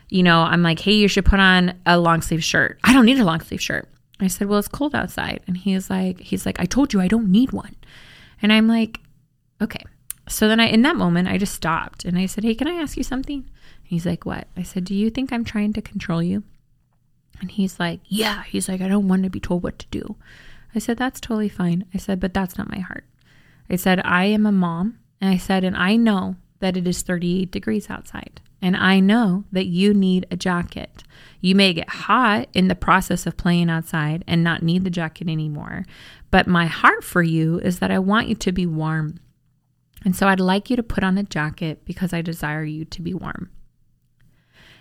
You 0.10 0.24
know, 0.24 0.42
I'm 0.42 0.62
like, 0.62 0.80
hey, 0.80 0.94
you 0.94 1.08
should 1.08 1.26
put 1.26 1.40
on 1.40 1.80
a 1.86 1.98
long 1.98 2.22
sleeve 2.22 2.44
shirt. 2.44 2.80
I 2.84 2.92
don't 2.92 3.06
need 3.06 3.20
a 3.20 3.26
long 3.26 3.40
sleeve 3.40 3.62
shirt. 3.62 3.88
I 4.20 4.28
said, 4.28 4.48
well, 4.48 4.60
it's 4.60 4.68
cold 4.68 4.94
outside. 4.94 5.42
And 5.48 5.58
he's 5.58 5.90
like, 5.90 6.20
he's 6.20 6.46
like, 6.46 6.60
I 6.60 6.66
told 6.66 6.94
you 6.94 7.02
I 7.02 7.08
don't 7.08 7.32
need 7.32 7.54
one. 7.54 7.76
And 8.42 8.52
I'm 8.52 8.68
like, 8.68 9.00
okay. 9.62 9.84
So 10.32 10.48
then 10.48 10.60
I, 10.60 10.68
in 10.68 10.82
that 10.84 10.96
moment, 10.96 11.28
I 11.28 11.38
just 11.38 11.54
stopped 11.54 12.06
and 12.06 12.18
I 12.18 12.26
said, 12.26 12.44
hey, 12.44 12.56
can 12.56 12.68
I 12.68 12.82
ask 12.82 12.96
you 12.96 13.04
something? 13.04 13.50
He's 13.84 14.06
like, 14.06 14.26
what? 14.26 14.48
I 14.56 14.64
said, 14.64 14.86
do 14.86 14.96
you 14.96 15.10
think 15.10 15.34
I'm 15.34 15.44
trying 15.44 15.74
to 15.74 15.82
control 15.82 16.24
you? 16.24 16.44
And 17.42 17.52
he's 17.52 17.80
like, 17.80 18.00
yeah. 18.06 18.44
He's 18.44 18.70
like, 18.70 18.80
I 18.80 18.88
don't 18.88 19.08
want 19.08 19.24
to 19.24 19.30
be 19.30 19.40
told 19.40 19.64
what 19.64 19.78
to 19.80 19.88
do. 19.92 20.16
I 20.74 20.80
said, 20.80 20.98
that's 20.98 21.20
totally 21.20 21.50
fine. 21.50 21.86
I 21.94 21.98
said, 21.98 22.20
but 22.20 22.34
that's 22.34 22.58
not 22.58 22.72
my 22.72 22.80
heart. 22.80 23.04
I 23.70 23.76
said, 23.76 24.00
I 24.06 24.26
am 24.26 24.46
a 24.46 24.52
mom. 24.52 25.00
And 25.20 25.30
I 25.30 25.38
said, 25.38 25.64
and 25.64 25.76
I 25.76 25.98
know 25.98 26.38
that 26.60 26.78
it 26.78 26.88
is 26.88 27.02
38 27.02 27.52
degrees 27.52 27.90
outside. 27.90 28.40
And 28.62 28.78
I 28.78 29.00
know 29.00 29.44
that 29.52 29.66
you 29.66 29.94
need 29.94 30.28
a 30.32 30.38
jacket. 30.38 31.04
You 31.42 31.56
may 31.56 31.74
get 31.74 31.90
hot 31.90 32.48
in 32.54 32.68
the 32.70 32.76
process 32.76 33.26
of 33.26 33.36
playing 33.36 33.70
outside 33.70 34.24
and 34.28 34.44
not 34.44 34.64
need 34.64 34.84
the 34.84 34.90
jacket 34.90 35.28
anymore. 35.28 35.86
But 36.30 36.48
my 36.48 36.68
heart 36.68 37.04
for 37.04 37.24
you 37.24 37.60
is 37.60 37.80
that 37.80 37.92
I 37.92 38.00
want 38.00 38.28
you 38.28 38.36
to 38.36 38.52
be 38.52 38.66
warm. 38.66 39.20
And 40.04 40.16
so 40.16 40.28
I'd 40.28 40.40
like 40.40 40.70
you 40.70 40.76
to 40.76 40.84
put 40.84 41.04
on 41.04 41.18
a 41.18 41.24
jacket 41.24 41.86
because 41.86 42.14
I 42.14 42.22
desire 42.22 42.64
you 42.64 42.86
to 42.86 43.02
be 43.02 43.14
warm. 43.14 43.50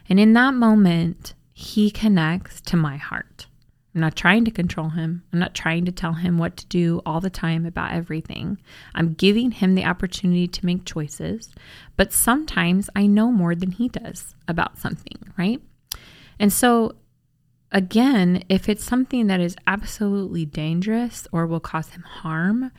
And 0.08 0.18
in 0.18 0.32
that 0.32 0.54
moment, 0.54 1.34
he 1.52 1.90
connects 1.90 2.60
to 2.62 2.76
my 2.76 2.96
heart. 2.96 3.46
I'm 3.94 4.00
not 4.00 4.14
trying 4.14 4.44
to 4.44 4.50
control 4.50 4.90
him. 4.90 5.24
I'm 5.32 5.40
not 5.40 5.54
trying 5.54 5.84
to 5.84 5.92
tell 5.92 6.12
him 6.12 6.38
what 6.38 6.56
to 6.58 6.66
do 6.66 7.02
all 7.04 7.20
the 7.20 7.30
time 7.30 7.66
about 7.66 7.92
everything. 7.92 8.58
I'm 8.94 9.14
giving 9.14 9.50
him 9.50 9.74
the 9.74 9.84
opportunity 9.84 10.46
to 10.46 10.66
make 10.66 10.84
choices, 10.84 11.52
but 11.96 12.12
sometimes 12.12 12.88
I 12.94 13.06
know 13.06 13.32
more 13.32 13.54
than 13.54 13.72
he 13.72 13.88
does 13.88 14.34
about 14.46 14.78
something, 14.78 15.18
right? 15.36 15.60
And 16.38 16.52
so, 16.52 16.94
again, 17.72 18.44
if 18.48 18.68
it's 18.68 18.84
something 18.84 19.26
that 19.26 19.40
is 19.40 19.56
absolutely 19.66 20.46
dangerous 20.46 21.26
or 21.32 21.46
will 21.46 21.60
cause 21.60 21.90
him 21.90 22.02
harm, 22.02 22.70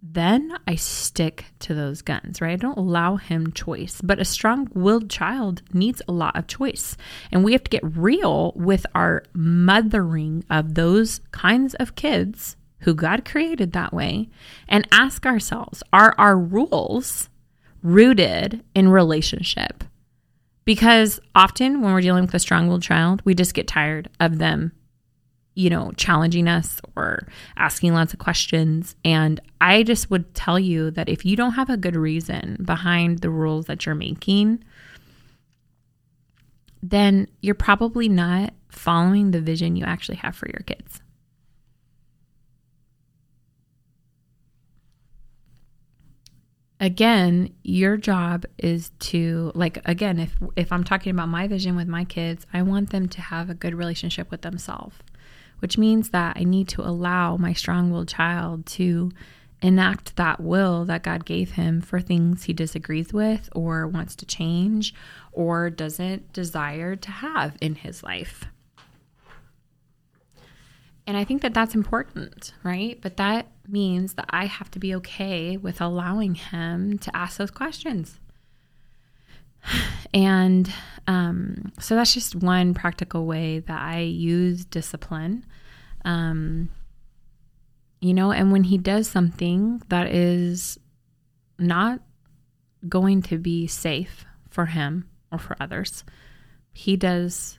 then 0.00 0.56
I 0.66 0.76
stick 0.76 1.46
to 1.60 1.74
those 1.74 2.02
guns, 2.02 2.40
right? 2.40 2.52
I 2.52 2.56
don't 2.56 2.78
allow 2.78 3.16
him 3.16 3.52
choice. 3.52 4.00
But 4.00 4.20
a 4.20 4.24
strong 4.24 4.68
willed 4.72 5.10
child 5.10 5.62
needs 5.72 6.00
a 6.06 6.12
lot 6.12 6.36
of 6.36 6.46
choice. 6.46 6.96
And 7.32 7.44
we 7.44 7.52
have 7.52 7.64
to 7.64 7.70
get 7.70 7.96
real 7.96 8.52
with 8.54 8.86
our 8.94 9.24
mothering 9.34 10.44
of 10.48 10.74
those 10.74 11.20
kinds 11.32 11.74
of 11.74 11.96
kids 11.96 12.56
who 12.80 12.94
God 12.94 13.24
created 13.24 13.72
that 13.72 13.92
way 13.92 14.28
and 14.68 14.86
ask 14.92 15.26
ourselves 15.26 15.82
are 15.92 16.14
our 16.16 16.38
rules 16.38 17.28
rooted 17.82 18.62
in 18.74 18.88
relationship? 18.88 19.84
Because 20.64 21.18
often 21.34 21.80
when 21.80 21.92
we're 21.92 22.02
dealing 22.02 22.26
with 22.26 22.34
a 22.34 22.38
strong 22.38 22.68
willed 22.68 22.82
child, 22.82 23.22
we 23.24 23.34
just 23.34 23.54
get 23.54 23.66
tired 23.66 24.08
of 24.20 24.38
them 24.38 24.72
you 25.58 25.68
know, 25.68 25.90
challenging 25.96 26.46
us 26.46 26.80
or 26.94 27.26
asking 27.56 27.92
lots 27.92 28.12
of 28.12 28.20
questions. 28.20 28.94
And 29.04 29.40
I 29.60 29.82
just 29.82 30.08
would 30.08 30.32
tell 30.32 30.56
you 30.56 30.92
that 30.92 31.08
if 31.08 31.24
you 31.24 31.34
don't 31.34 31.54
have 31.54 31.68
a 31.68 31.76
good 31.76 31.96
reason 31.96 32.58
behind 32.64 33.18
the 33.18 33.30
rules 33.30 33.66
that 33.66 33.84
you're 33.84 33.96
making, 33.96 34.62
then 36.80 37.26
you're 37.42 37.56
probably 37.56 38.08
not 38.08 38.54
following 38.68 39.32
the 39.32 39.40
vision 39.40 39.74
you 39.74 39.84
actually 39.84 40.18
have 40.18 40.36
for 40.36 40.46
your 40.46 40.62
kids. 40.64 41.02
again 46.80 47.52
your 47.64 47.96
job 47.96 48.44
is 48.56 48.92
to 49.00 49.50
like 49.56 49.80
again 49.84 50.20
if 50.20 50.36
if 50.54 50.70
i'm 50.70 50.84
talking 50.84 51.10
about 51.10 51.28
my 51.28 51.48
vision 51.48 51.74
with 51.74 51.88
my 51.88 52.04
kids 52.04 52.46
i 52.52 52.62
want 52.62 52.90
them 52.90 53.08
to 53.08 53.20
have 53.20 53.50
a 53.50 53.54
good 53.54 53.74
relationship 53.74 54.30
with 54.30 54.42
themselves 54.42 54.96
which 55.60 55.78
means 55.78 56.10
that 56.10 56.36
I 56.36 56.44
need 56.44 56.68
to 56.68 56.82
allow 56.82 57.36
my 57.36 57.52
strong 57.52 57.90
willed 57.90 58.08
child 58.08 58.66
to 58.66 59.10
enact 59.60 60.16
that 60.16 60.40
will 60.40 60.84
that 60.84 61.02
God 61.02 61.24
gave 61.24 61.52
him 61.52 61.80
for 61.80 62.00
things 62.00 62.44
he 62.44 62.52
disagrees 62.52 63.12
with 63.12 63.48
or 63.54 63.86
wants 63.86 64.14
to 64.16 64.26
change 64.26 64.94
or 65.32 65.68
doesn't 65.70 66.32
desire 66.32 66.94
to 66.96 67.10
have 67.10 67.56
in 67.60 67.74
his 67.74 68.02
life. 68.02 68.44
And 71.06 71.16
I 71.16 71.24
think 71.24 71.40
that 71.42 71.54
that's 71.54 71.74
important, 71.74 72.52
right? 72.62 73.00
But 73.00 73.16
that 73.16 73.50
means 73.66 74.14
that 74.14 74.26
I 74.28 74.44
have 74.44 74.70
to 74.72 74.78
be 74.78 74.94
okay 74.96 75.56
with 75.56 75.80
allowing 75.80 76.34
him 76.34 76.98
to 76.98 77.16
ask 77.16 77.38
those 77.38 77.50
questions. 77.50 78.20
And 80.14 80.72
um, 81.06 81.72
so 81.80 81.94
that's 81.94 82.14
just 82.14 82.34
one 82.34 82.74
practical 82.74 83.26
way 83.26 83.60
that 83.60 83.80
I 83.80 84.00
use 84.00 84.64
discipline. 84.64 85.44
Um, 86.04 86.70
you 88.00 88.14
know, 88.14 88.30
and 88.30 88.52
when 88.52 88.64
he 88.64 88.78
does 88.78 89.08
something 89.08 89.82
that 89.88 90.08
is 90.08 90.78
not 91.58 92.00
going 92.88 93.22
to 93.22 93.38
be 93.38 93.66
safe 93.66 94.24
for 94.50 94.66
him 94.66 95.08
or 95.32 95.38
for 95.38 95.56
others, 95.60 96.04
he 96.72 96.96
does 96.96 97.58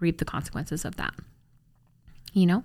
reap 0.00 0.18
the 0.18 0.24
consequences 0.24 0.84
of 0.84 0.96
that. 0.96 1.14
You 2.32 2.46
know, 2.46 2.64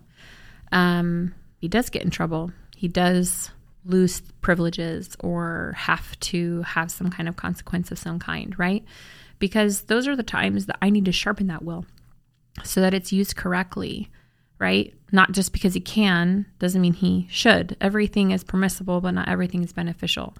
um, 0.72 1.34
he 1.60 1.68
does 1.68 1.90
get 1.90 2.04
in 2.04 2.10
trouble. 2.10 2.52
He 2.76 2.88
does 2.88 3.52
lose 3.86 4.22
privileges 4.42 5.16
or 5.20 5.74
have 5.78 6.20
to 6.20 6.62
have 6.62 6.92
some 6.92 7.10
kind 7.10 7.28
of 7.28 7.36
consequence 7.36 7.92
of 7.92 8.00
some 8.00 8.20
kind, 8.20 8.58
right? 8.58 8.84
Because 9.40 9.84
those 9.84 10.08
are 10.08 10.16
the 10.16 10.24
times 10.24 10.68
that 10.68 10.78
I 10.82 10.90
need 10.90 11.06
to 11.06 11.12
sharpen 11.12 11.48
that 11.48 11.64
will 11.64 11.86
so 12.64 12.82
that 12.82 12.94
it's 12.94 13.12
used 13.12 13.36
correctly, 13.36 14.10
right? 14.60 14.94
Not 15.12 15.32
just 15.32 15.52
because 15.54 15.74
he 15.74 15.82
can 15.82 16.46
doesn't 16.60 16.82
mean 16.82 16.94
he 16.94 17.28
should. 17.30 17.76
Everything 17.82 18.32
is 18.32 18.44
permissible, 18.44 19.02
but 19.02 19.12
not 19.12 19.28
everything 19.28 19.64
is 19.64 19.74
beneficial. 19.74 20.36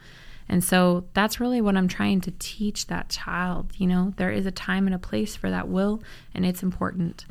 And 0.50 0.64
so 0.64 1.06
that's 1.14 1.40
really 1.40 1.62
what 1.62 1.78
I'm 1.78 1.88
trying 1.88 2.22
to 2.22 2.32
teach 2.38 2.88
that 2.88 3.10
child. 3.10 3.72
You 3.78 3.88
know, 3.88 4.14
there 4.18 4.32
is 4.32 4.46
a 4.46 4.52
time 4.52 4.86
and 4.88 4.96
a 4.96 5.00
place 5.00 5.36
for 5.36 5.50
that 5.50 5.70
will, 5.70 6.04
and 6.34 6.46
it's 6.46 6.64
important. 6.64 7.26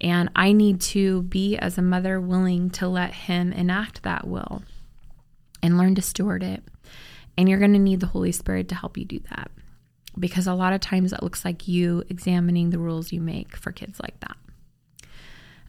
And 0.00 0.30
I 0.36 0.52
need 0.52 0.80
to 0.82 1.22
be, 1.22 1.56
as 1.56 1.76
a 1.76 1.82
mother, 1.82 2.20
willing 2.20 2.70
to 2.70 2.86
let 2.86 3.12
him 3.12 3.52
enact 3.52 4.02
that 4.04 4.26
will 4.26 4.62
and 5.62 5.78
learn 5.78 5.94
to 5.96 6.02
steward 6.02 6.42
it. 6.42 6.62
And 7.36 7.48
you're 7.48 7.58
going 7.58 7.72
to 7.72 7.78
need 7.78 8.00
the 8.00 8.06
Holy 8.06 8.32
Spirit 8.32 8.68
to 8.70 8.74
help 8.74 8.98
you 8.98 9.04
do 9.04 9.20
that 9.30 9.50
because 10.18 10.46
a 10.46 10.54
lot 10.54 10.72
of 10.72 10.80
times 10.80 11.12
it 11.12 11.22
looks 11.22 11.44
like 11.44 11.68
you 11.68 12.02
examining 12.08 12.70
the 12.70 12.78
rules 12.78 13.12
you 13.12 13.20
make 13.20 13.56
for 13.56 13.72
kids 13.72 14.00
like 14.00 14.18
that. 14.20 14.36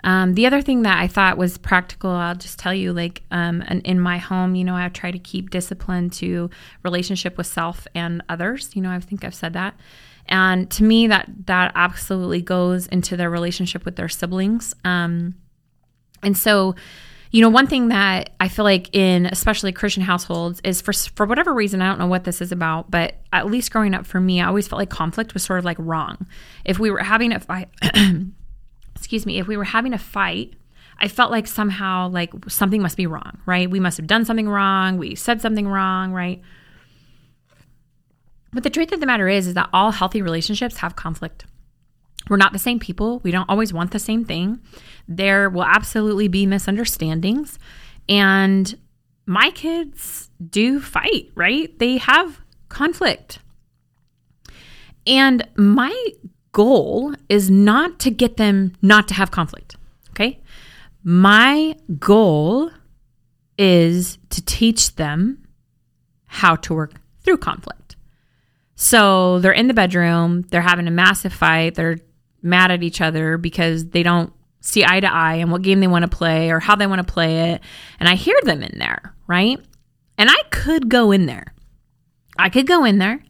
Um, 0.04 0.34
the 0.34 0.46
other 0.46 0.62
thing 0.62 0.84
that 0.84 0.98
I 0.98 1.08
thought 1.08 1.38
was 1.38 1.58
practical, 1.58 2.12
I'll 2.12 2.36
just 2.36 2.58
tell 2.58 2.74
you, 2.74 2.94
like 2.94 3.22
um, 3.32 3.62
in 3.62 4.00
my 4.00 4.18
home, 4.18 4.56
you 4.56 4.64
know, 4.64 4.76
I 4.76 4.88
try 4.90 5.12
to 5.12 5.20
keep 5.20 5.50
discipline 5.50 6.10
to 6.12 6.50
relationship 6.84 7.38
with 7.38 7.48
self 7.48 7.86
and 7.94 8.24
others. 8.30 8.70
You 8.76 8.82
know, 8.82 8.92
I 8.92 9.00
think 9.00 9.26
I've 9.26 9.36
said 9.36 9.54
that, 9.54 9.76
and 10.28 10.72
to 10.72 10.84
me, 10.84 11.08
that 11.08 11.30
that 11.48 11.74
absolutely 11.76 12.42
goes 12.42 12.88
into 12.88 13.18
their 13.18 13.30
relationship 13.30 13.84
with 13.84 13.98
their 13.98 14.08
siblings. 14.08 14.74
Um, 14.86 15.36
and 16.24 16.38
so, 16.38 16.76
you 17.32 17.42
know, 17.42 17.50
one 17.50 17.68
thing 17.68 17.90
that 17.90 18.32
I 18.40 18.48
feel 18.48 18.66
like 18.66 18.94
in 18.96 19.28
especially 19.28 19.72
Christian 19.72 20.02
households 20.02 20.62
is 20.64 20.82
for 20.82 20.94
for 20.94 21.26
whatever 21.26 21.54
reason, 21.54 21.82
I 21.82 21.88
don't 21.88 22.00
know 22.00 22.08
what 22.08 22.24
this 22.24 22.42
is 22.42 22.52
about, 22.52 22.90
but 22.90 23.16
at 23.32 23.46
least 23.46 23.72
growing 23.72 23.94
up 23.94 24.06
for 24.06 24.20
me, 24.20 24.42
I 24.42 24.48
always 24.48 24.68
felt 24.68 24.80
like 24.80 24.90
conflict 24.90 25.34
was 25.34 25.44
sort 25.44 25.60
of 25.60 25.66
like 25.66 25.78
wrong. 25.80 26.26
If 26.66 26.80
we 26.80 26.90
were 26.90 27.04
having 27.04 27.32
a 27.32 27.40
fight, 27.40 27.70
excuse 28.96 29.26
me, 29.26 29.38
if 29.38 29.48
we 29.48 29.58
were 29.58 29.64
having 29.64 29.94
a 29.94 30.00
fight, 30.00 30.54
I 30.98 31.08
felt 31.08 31.30
like 31.30 31.46
somehow 31.46 32.10
like 32.10 32.32
something 32.48 32.82
must 32.82 32.98
be 32.98 33.06
wrong, 33.06 33.40
right? 33.46 33.70
We 33.70 33.80
must 33.80 33.98
have 33.98 34.08
done 34.08 34.26
something 34.26 34.50
wrong, 34.50 34.98
we 34.98 35.14
said 35.14 35.40
something 35.40 35.68
wrong, 35.68 36.12
right? 36.12 36.42
But 38.52 38.64
the 38.64 38.72
truth 38.72 38.92
of 38.92 39.00
the 39.00 39.06
matter 39.06 39.28
is, 39.28 39.46
is 39.46 39.54
that 39.54 39.70
all 39.72 39.92
healthy 39.92 40.24
relationships 40.24 40.78
have 40.78 40.96
conflict. 40.96 41.46
We're 42.28 42.38
not 42.38 42.54
the 42.54 42.60
same 42.60 42.80
people. 42.80 43.20
We 43.20 43.32
don't 43.32 43.50
always 43.50 43.74
want 43.74 43.92
the 43.92 44.00
same 44.00 44.26
thing. 44.26 44.60
There 45.08 45.50
will 45.50 45.64
absolutely 45.64 46.28
be 46.28 46.46
misunderstandings. 46.46 47.58
And 48.08 48.78
my 49.26 49.52
kids 49.52 50.30
do 50.50 50.80
fight, 50.80 51.32
right? 51.36 51.78
They 51.80 51.98
have 51.98 52.42
conflict. 52.68 53.40
And 55.08 55.48
my 55.56 55.94
goal 56.52 57.16
is 57.30 57.50
not 57.50 58.00
to 58.00 58.12
get 58.12 58.38
them 58.38 58.74
not 58.82 59.08
to 59.08 59.14
have 59.14 59.32
conflict. 59.32 59.76
Okay. 60.12 60.42
My 61.04 61.76
goal 62.00 62.72
is 63.58 64.18
to 64.30 64.44
teach 64.46 64.96
them 64.96 65.48
how 66.26 66.56
to 66.58 66.74
work 66.74 66.94
through 67.22 67.38
conflict. 67.38 67.96
So 68.76 69.40
they're 69.40 69.52
in 69.52 69.68
the 69.68 69.74
bedroom, 69.74 70.44
they're 70.44 70.62
having 70.62 70.88
a 70.88 70.92
massive 70.92 71.34
fight, 71.34 71.76
they're 71.76 71.98
mad 72.42 72.72
at 72.72 72.84
each 72.84 73.02
other 73.02 73.38
because 73.38 73.90
they 73.90 74.04
don't 74.04 74.34
see 74.62 74.84
eye 74.86 75.00
to 75.00 75.12
eye 75.12 75.36
and 75.36 75.52
what 75.52 75.62
game 75.62 75.80
they 75.80 75.88
want 75.88 76.04
to 76.04 76.18
play 76.18 76.52
or 76.52 76.60
how 76.60 76.76
they 76.76 76.88
want 76.88 77.06
to 77.06 77.14
play 77.14 77.52
it. 77.52 77.62
And 78.00 78.10
I 78.10 78.16
hear 78.16 78.40
them 78.44 78.62
in 78.62 78.78
there, 78.80 79.14
right? 79.28 79.60
And 80.18 80.30
I 80.30 80.42
could 80.52 80.90
go 80.90 81.12
in 81.12 81.26
there. 81.26 81.54
I 82.38 82.50
could 82.50 82.68
go 82.68 82.86
in 82.86 82.98
there 82.98 83.22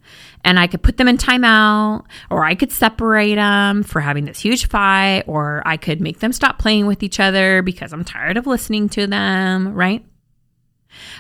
and 0.44 0.60
I 0.60 0.68
could 0.68 0.82
put 0.82 0.98
them 0.98 1.08
in 1.08 1.18
timeout, 1.18 2.06
or 2.30 2.46
I 2.46 2.56
could 2.56 2.72
separate 2.72 3.36
them 3.36 3.84
for 3.84 4.00
having 4.00 4.26
this 4.26 4.40
huge 4.40 4.68
fight, 4.68 5.24
or 5.28 5.62
I 5.66 5.78
could 5.78 6.00
make 6.00 6.20
them 6.20 6.32
stop 6.32 6.60
playing 6.60 6.86
with 6.86 7.04
each 7.04 7.20
other 7.20 7.62
because 7.62 7.92
I'm 7.92 8.06
tired 8.06 8.38
of 8.38 8.48
listening 8.48 8.88
to 8.90 9.06
them, 9.06 9.74
right? 9.74 10.06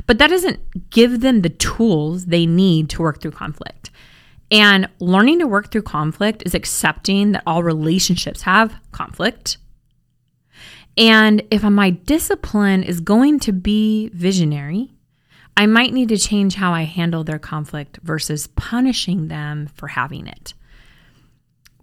But 0.07 0.19
that 0.19 0.29
doesn't 0.29 0.89
give 0.89 1.19
them 1.19 1.41
the 1.41 1.49
tools 1.49 2.27
they 2.27 2.45
need 2.45 2.89
to 2.91 3.01
work 3.01 3.21
through 3.21 3.31
conflict. 3.31 3.91
And 4.51 4.89
learning 4.99 5.39
to 5.39 5.47
work 5.47 5.71
through 5.71 5.83
conflict 5.83 6.43
is 6.45 6.55
accepting 6.55 7.33
that 7.33 7.43
all 7.45 7.61
relationships 7.61 8.41
have 8.43 8.73
conflict. 8.91 9.57
And 10.97 11.43
if 11.51 11.63
my 11.63 11.91
discipline 11.91 12.83
is 12.83 12.99
going 12.99 13.39
to 13.41 13.53
be 13.53 14.09
visionary, 14.09 14.91
I 15.55 15.65
might 15.65 15.93
need 15.93 16.09
to 16.09 16.17
change 16.17 16.55
how 16.55 16.73
I 16.73 16.83
handle 16.83 17.23
their 17.23 17.39
conflict 17.39 17.99
versus 18.01 18.47
punishing 18.47 19.27
them 19.27 19.67
for 19.75 19.87
having 19.87 20.25
it. 20.25 20.53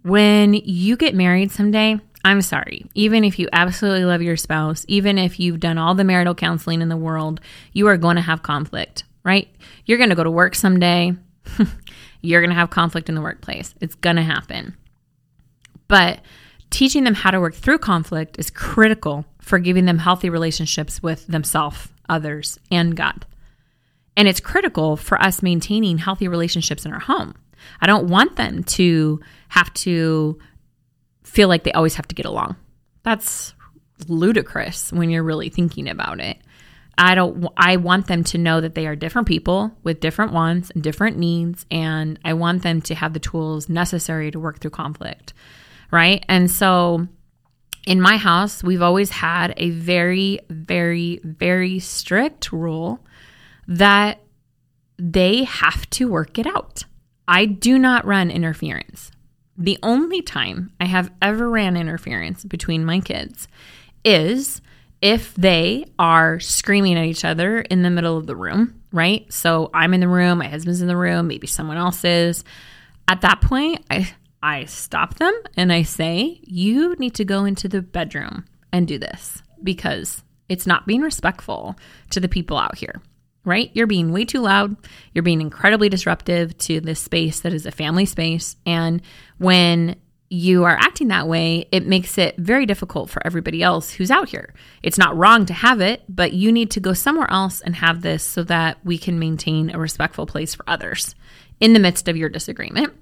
When 0.01 0.53
you 0.53 0.97
get 0.97 1.15
married 1.15 1.51
someday, 1.51 1.99
I'm 2.25 2.41
sorry, 2.41 2.85
even 2.93 3.23
if 3.23 3.39
you 3.39 3.47
absolutely 3.53 4.05
love 4.05 4.21
your 4.21 4.35
spouse, 4.35 4.85
even 4.87 5.17
if 5.17 5.39
you've 5.39 5.59
done 5.59 5.77
all 5.77 5.95
the 5.95 6.03
marital 6.03 6.35
counseling 6.35 6.81
in 6.81 6.89
the 6.89 6.97
world, 6.97 7.39
you 7.71 7.87
are 7.87 7.97
going 7.97 8.15
to 8.15 8.21
have 8.21 8.43
conflict, 8.43 9.03
right? 9.23 9.47
You're 9.85 9.97
going 9.97 10.09
to 10.09 10.15
go 10.15 10.23
to 10.23 10.31
work 10.31 10.55
someday. 10.55 11.13
You're 12.21 12.41
going 12.41 12.49
to 12.49 12.55
have 12.55 12.69
conflict 12.69 13.09
in 13.09 13.15
the 13.15 13.21
workplace. 13.21 13.73
It's 13.81 13.95
going 13.95 14.15
to 14.15 14.21
happen. 14.21 14.75
But 15.87 16.19
teaching 16.69 17.03
them 17.03 17.13
how 17.13 17.31
to 17.31 17.39
work 17.39 17.55
through 17.55 17.79
conflict 17.79 18.37
is 18.39 18.49
critical 18.49 19.25
for 19.39 19.59
giving 19.59 19.85
them 19.85 19.99
healthy 19.99 20.29
relationships 20.29 21.01
with 21.01 21.25
themselves, 21.27 21.87
others, 22.09 22.59
and 22.71 22.95
God. 22.95 23.25
And 24.15 24.27
it's 24.27 24.39
critical 24.39 24.97
for 24.97 25.21
us 25.21 25.43
maintaining 25.43 25.99
healthy 25.99 26.27
relationships 26.27 26.85
in 26.85 26.91
our 26.91 26.99
home. 26.99 27.35
I 27.81 27.87
don't 27.87 28.07
want 28.07 28.35
them 28.35 28.63
to 28.63 29.19
have 29.49 29.73
to 29.75 30.37
feel 31.23 31.47
like 31.47 31.63
they 31.63 31.71
always 31.71 31.95
have 31.95 32.07
to 32.07 32.15
get 32.15 32.25
along. 32.25 32.55
That's 33.03 33.53
ludicrous 34.07 34.91
when 34.91 35.09
you're 35.09 35.23
really 35.23 35.49
thinking 35.49 35.87
about 35.87 36.19
it. 36.19 36.37
I 36.97 37.15
don't 37.15 37.47
I 37.57 37.77
want 37.77 38.07
them 38.07 38.23
to 38.25 38.37
know 38.37 38.59
that 38.59 38.75
they 38.75 38.87
are 38.87 38.95
different 38.95 39.27
people 39.27 39.71
with 39.83 39.99
different 39.99 40.33
wants 40.33 40.71
and 40.71 40.81
different 40.81 41.17
needs 41.17 41.65
and 41.69 42.19
I 42.25 42.33
want 42.33 42.63
them 42.63 42.81
to 42.83 42.95
have 42.95 43.13
the 43.13 43.19
tools 43.19 43.69
necessary 43.69 44.31
to 44.31 44.39
work 44.39 44.59
through 44.59 44.71
conflict. 44.71 45.33
Right? 45.91 46.25
And 46.27 46.49
so 46.49 47.07
in 47.85 48.01
my 48.01 48.17
house, 48.17 48.63
we've 48.63 48.81
always 48.81 49.11
had 49.11 49.53
a 49.57 49.69
very 49.69 50.39
very 50.49 51.19
very 51.23 51.79
strict 51.79 52.51
rule 52.51 53.05
that 53.67 54.19
they 54.97 55.43
have 55.43 55.87
to 55.91 56.09
work 56.09 56.39
it 56.39 56.47
out. 56.47 56.83
I 57.27 57.45
do 57.45 57.77
not 57.77 58.05
run 58.05 58.31
interference. 58.31 59.11
The 59.57 59.77
only 59.83 60.21
time 60.21 60.71
I 60.79 60.85
have 60.85 61.11
ever 61.21 61.49
ran 61.49 61.77
interference 61.77 62.43
between 62.43 62.85
my 62.85 62.99
kids 62.99 63.47
is 64.03 64.61
if 65.01 65.33
they 65.35 65.85
are 65.99 66.39
screaming 66.39 66.97
at 66.97 67.05
each 67.05 67.25
other 67.25 67.59
in 67.59 67.83
the 67.83 67.89
middle 67.89 68.17
of 68.17 68.27
the 68.27 68.35
room, 68.35 68.81
right? 68.91 69.31
So 69.31 69.69
I'm 69.73 69.93
in 69.93 69.99
the 69.99 70.07
room, 70.07 70.39
my 70.39 70.47
husband's 70.47 70.81
in 70.81 70.87
the 70.87 70.97
room, 70.97 71.27
maybe 71.27 71.47
someone 71.47 71.77
else 71.77 72.03
is. 72.03 72.43
At 73.07 73.21
that 73.21 73.41
point, 73.41 73.85
I 73.89 74.11
I 74.41 74.65
stop 74.65 75.15
them 75.15 75.33
and 75.55 75.73
I 75.73 75.83
say, 75.83 76.39
"You 76.43 76.95
need 76.99 77.15
to 77.15 77.25
go 77.25 77.45
into 77.45 77.67
the 77.67 77.81
bedroom 77.81 78.45
and 78.71 78.87
do 78.87 78.99
this 78.99 79.41
because 79.63 80.23
it's 80.47 80.67
not 80.67 80.85
being 80.85 81.01
respectful 81.01 81.75
to 82.11 82.19
the 82.19 82.29
people 82.29 82.57
out 82.57 82.77
here." 82.77 83.01
right? 83.47 83.71
You're 83.73 83.87
being 83.87 84.11
way 84.11 84.25
too 84.25 84.41
loud. 84.41 84.75
You're 85.13 85.23
being 85.23 85.39
incredibly 85.39 85.87
disruptive 85.87 86.57
to 86.57 86.81
this 86.81 86.99
space 86.99 87.39
that 87.39 87.53
is 87.53 87.65
a 87.65 87.71
family 87.71 88.05
space. 88.05 88.57
And 88.65 89.01
when 89.37 89.95
you 90.29 90.65
are 90.65 90.77
acting 90.77 91.07
that 91.07 91.27
way, 91.27 91.67
it 91.71 91.85
makes 91.85 92.17
it 92.17 92.35
very 92.37 92.65
difficult 92.65 93.09
for 93.09 93.25
everybody 93.25 93.63
else 93.63 93.91
who's 93.91 94.11
out 94.11 94.29
here. 94.29 94.53
It's 94.83 94.97
not 94.97 95.15
wrong 95.15 95.45
to 95.45 95.53
have 95.53 95.79
it, 95.79 96.03
but 96.09 96.33
you 96.33 96.51
need 96.51 96.71
to 96.71 96.79
go 96.79 96.93
somewhere 96.93 97.31
else 97.31 97.61
and 97.61 97.75
have 97.75 98.01
this 98.01 98.23
so 98.23 98.43
that 98.43 98.77
we 98.83 98.97
can 98.97 99.19
maintain 99.19 99.73
a 99.73 99.79
respectful 99.79 100.25
place 100.25 100.53
for 100.53 100.65
others 100.67 101.15
in 101.59 101.73
the 101.73 101.79
midst 101.79 102.07
of 102.07 102.17
your 102.17 102.29
disagreement. 102.29 102.93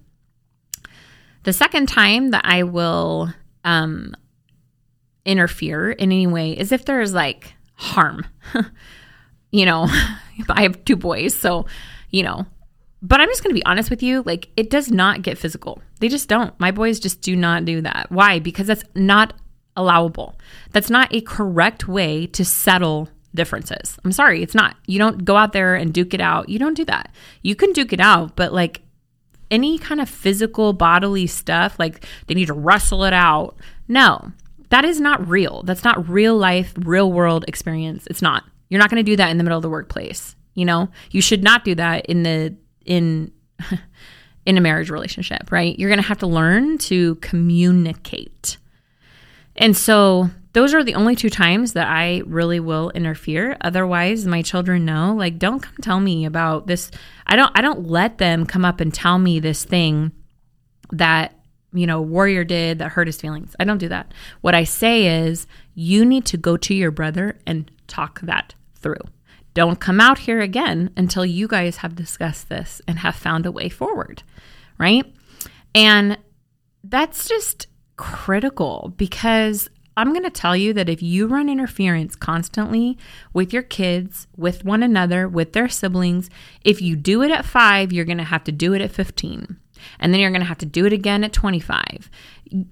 The 1.44 1.54
second 1.54 1.88
time 1.88 2.32
that 2.32 2.46
I 2.46 2.64
will 2.64 3.34
um, 3.64 4.16
interfere 5.26 5.92
in 5.92 6.12
any 6.12 6.28
way 6.28 6.52
is 6.52 6.72
if 6.72 6.86
there 6.86 7.02
is 7.02 7.14
like 7.14 7.54
harm. 7.74 8.26
you 9.52 9.66
know, 9.66 9.88
I 10.50 10.64
have 10.64 10.86
two 10.86 10.96
boys, 10.96 11.36
so, 11.36 11.66
you 12.10 12.24
know, 12.24 12.46
but 13.08 13.22
I'm 13.22 13.30
just 13.30 13.44
going 13.44 13.54
to 13.54 13.60
be 13.60 13.66
honest 13.66 13.92
with 13.92 14.02
you, 14.02 14.24
like 14.26 14.50
it 14.58 14.72
does 14.72 14.90
not 14.92 15.22
get 15.22 15.38
physical. 15.38 15.82
They 16.00 16.08
just 16.08 16.28
don't. 16.28 16.60
My 16.60 16.72
boys 16.72 17.00
just 17.00 17.22
do 17.22 17.36
not 17.36 17.64
do 17.64 17.82
that. 17.82 18.08
Why? 18.10 18.40
Because 18.40 18.66
that's 18.66 18.84
not 18.96 19.34
allowable. 19.78 20.36
That's 20.72 20.90
not 20.90 21.14
a 21.14 21.22
correct 21.22 21.88
way 21.88 22.26
to 22.28 22.44
settle 22.44 23.10
differences. 23.36 23.98
I'm 24.04 24.12
sorry, 24.12 24.42
it's 24.42 24.56
not. 24.56 24.76
You 24.88 24.98
don't 24.98 25.24
go 25.24 25.36
out 25.36 25.54
there 25.54 25.76
and 25.76 25.94
duke 25.94 26.14
it 26.16 26.22
out. 26.22 26.50
You 26.50 26.58
don't 26.58 26.74
do 26.74 26.86
that. 26.86 27.14
You 27.44 27.56
can 27.56 27.74
duke 27.74 27.94
it 27.94 28.00
out, 28.00 28.36
but 28.36 28.54
like 28.54 28.82
any 29.52 29.78
kind 29.78 30.02
of 30.02 30.10
physical 30.10 30.74
bodily 30.74 31.28
stuff, 31.28 31.78
like 31.78 32.04
they 32.26 32.34
need 32.34 32.48
to 32.48 32.54
wrestle 32.54 33.04
it 33.04 33.14
out. 33.14 33.56
No, 33.88 34.32
that 34.70 34.84
is 34.84 35.00
not 35.00 35.28
real. 35.28 35.62
That's 35.64 35.84
not 35.84 36.10
real 36.10 36.36
life, 36.36 36.74
real 36.78 37.12
world 37.12 37.46
experience. 37.48 38.08
It's 38.10 38.22
not. 38.22 38.46
You're 38.70 38.80
not 38.80 38.90
going 38.90 39.04
to 39.06 39.12
do 39.12 39.18
that 39.18 39.30
in 39.30 39.38
the 39.38 39.44
middle 39.44 39.60
of 39.60 39.62
the 39.62 39.70
workplace. 39.70 40.36
You 40.56 40.66
know, 40.66 40.90
you 41.12 41.22
should 41.22 41.44
not 41.44 41.64
do 41.64 41.76
that 41.76 42.08
in 42.08 42.24
the 42.24 42.56
in 42.86 43.32
in 44.46 44.58
a 44.58 44.62
marriage 44.62 44.90
relationship, 44.90 45.52
right? 45.52 45.78
You're 45.78 45.90
going 45.90 46.02
to 46.02 46.08
have 46.08 46.20
to 46.20 46.28
learn 46.28 46.78
to 46.78 47.16
communicate. 47.16 48.58
And 49.56 49.76
so 49.76 50.30
those 50.54 50.74
are 50.74 50.84
the 50.84 50.96
only 50.96 51.16
two 51.16 51.30
times 51.30 51.74
that 51.74 51.88
I 51.88 52.22
really 52.26 52.60
will 52.60 52.92
interfere. 52.92 53.58
Otherwise, 53.62 54.28
my 54.28 54.42
children 54.42 54.86
know, 54.86 55.14
like 55.14 55.40
don't 55.40 55.62
come 55.62 55.76
tell 55.82 56.00
me 56.00 56.26
about 56.26 56.68
this. 56.68 56.92
I 57.28 57.36
don't 57.36 57.52
I 57.58 57.62
don't 57.62 57.88
let 57.88 58.20
them 58.20 58.46
come 58.46 58.64
up 58.64 58.80
and 58.80 58.94
tell 58.94 59.18
me 59.18 59.40
this 59.40 59.64
thing 59.64 60.12
that 60.92 61.34
you 61.74 61.86
know, 61.86 62.02
Warrior 62.02 62.46
did 62.46 62.80
that 62.80 62.90
hurt 62.90 63.08
his 63.08 63.20
feelings. 63.20 63.54
I 63.60 63.66
don't 63.66 63.80
do 63.80 63.90
that. 63.90 64.14
What 64.40 64.56
I 64.56 64.64
say 64.64 65.28
is, 65.28 65.46
you 65.74 66.06
need 66.06 66.26
to 66.28 66.38
go 66.38 66.56
to 66.56 66.74
your 66.74 66.90
brother 66.90 67.38
and 67.46 67.70
talk 67.88 68.22
that 68.22 68.56
through. 68.76 69.02
Don't 69.56 69.80
come 69.80 70.02
out 70.02 70.20
here 70.20 70.42
again 70.42 70.92
until 70.96 71.26
you 71.26 71.48
guys 71.48 71.78
have 71.78 71.96
discussed 71.96 72.50
this 72.50 72.82
and 72.88 73.00
have 73.00 73.16
found 73.16 73.46
a 73.46 73.52
way 73.52 73.70
forward, 73.70 74.22
right? 74.78 75.06
And 75.74 76.18
that's 76.84 77.28
just 77.28 77.68
critical 77.98 78.94
because 78.98 79.70
I'm 79.98 80.12
going 80.12 80.24
to 80.24 80.30
tell 80.30 80.58
you 80.58 80.74
that 80.74 80.90
if 80.90 81.02
you 81.02 81.28
run 81.28 81.48
interference 81.48 82.18
constantly 82.18 82.98
with 83.32 83.54
your 83.54 83.64
kids, 83.64 84.28
with 84.36 84.66
one 84.66 84.84
another, 84.84 85.28
with 85.28 85.54
their 85.54 85.70
siblings, 85.70 86.30
if 86.62 86.82
you 86.82 86.98
do 86.98 87.24
it 87.24 87.32
at 87.32 87.46
five, 87.46 87.94
you're 87.94 88.04
going 88.04 88.18
to 88.18 88.26
have 88.26 88.44
to 88.44 88.52
do 88.52 88.74
it 88.74 88.82
at 88.82 88.92
15. 88.92 89.58
And 90.00 90.14
then 90.14 90.22
you're 90.22 90.32
going 90.32 90.42
to 90.42 90.48
have 90.48 90.58
to 90.60 90.66
do 90.66 90.86
it 90.86 90.94
again 90.94 91.24
at 91.24 91.34
25. 91.34 92.10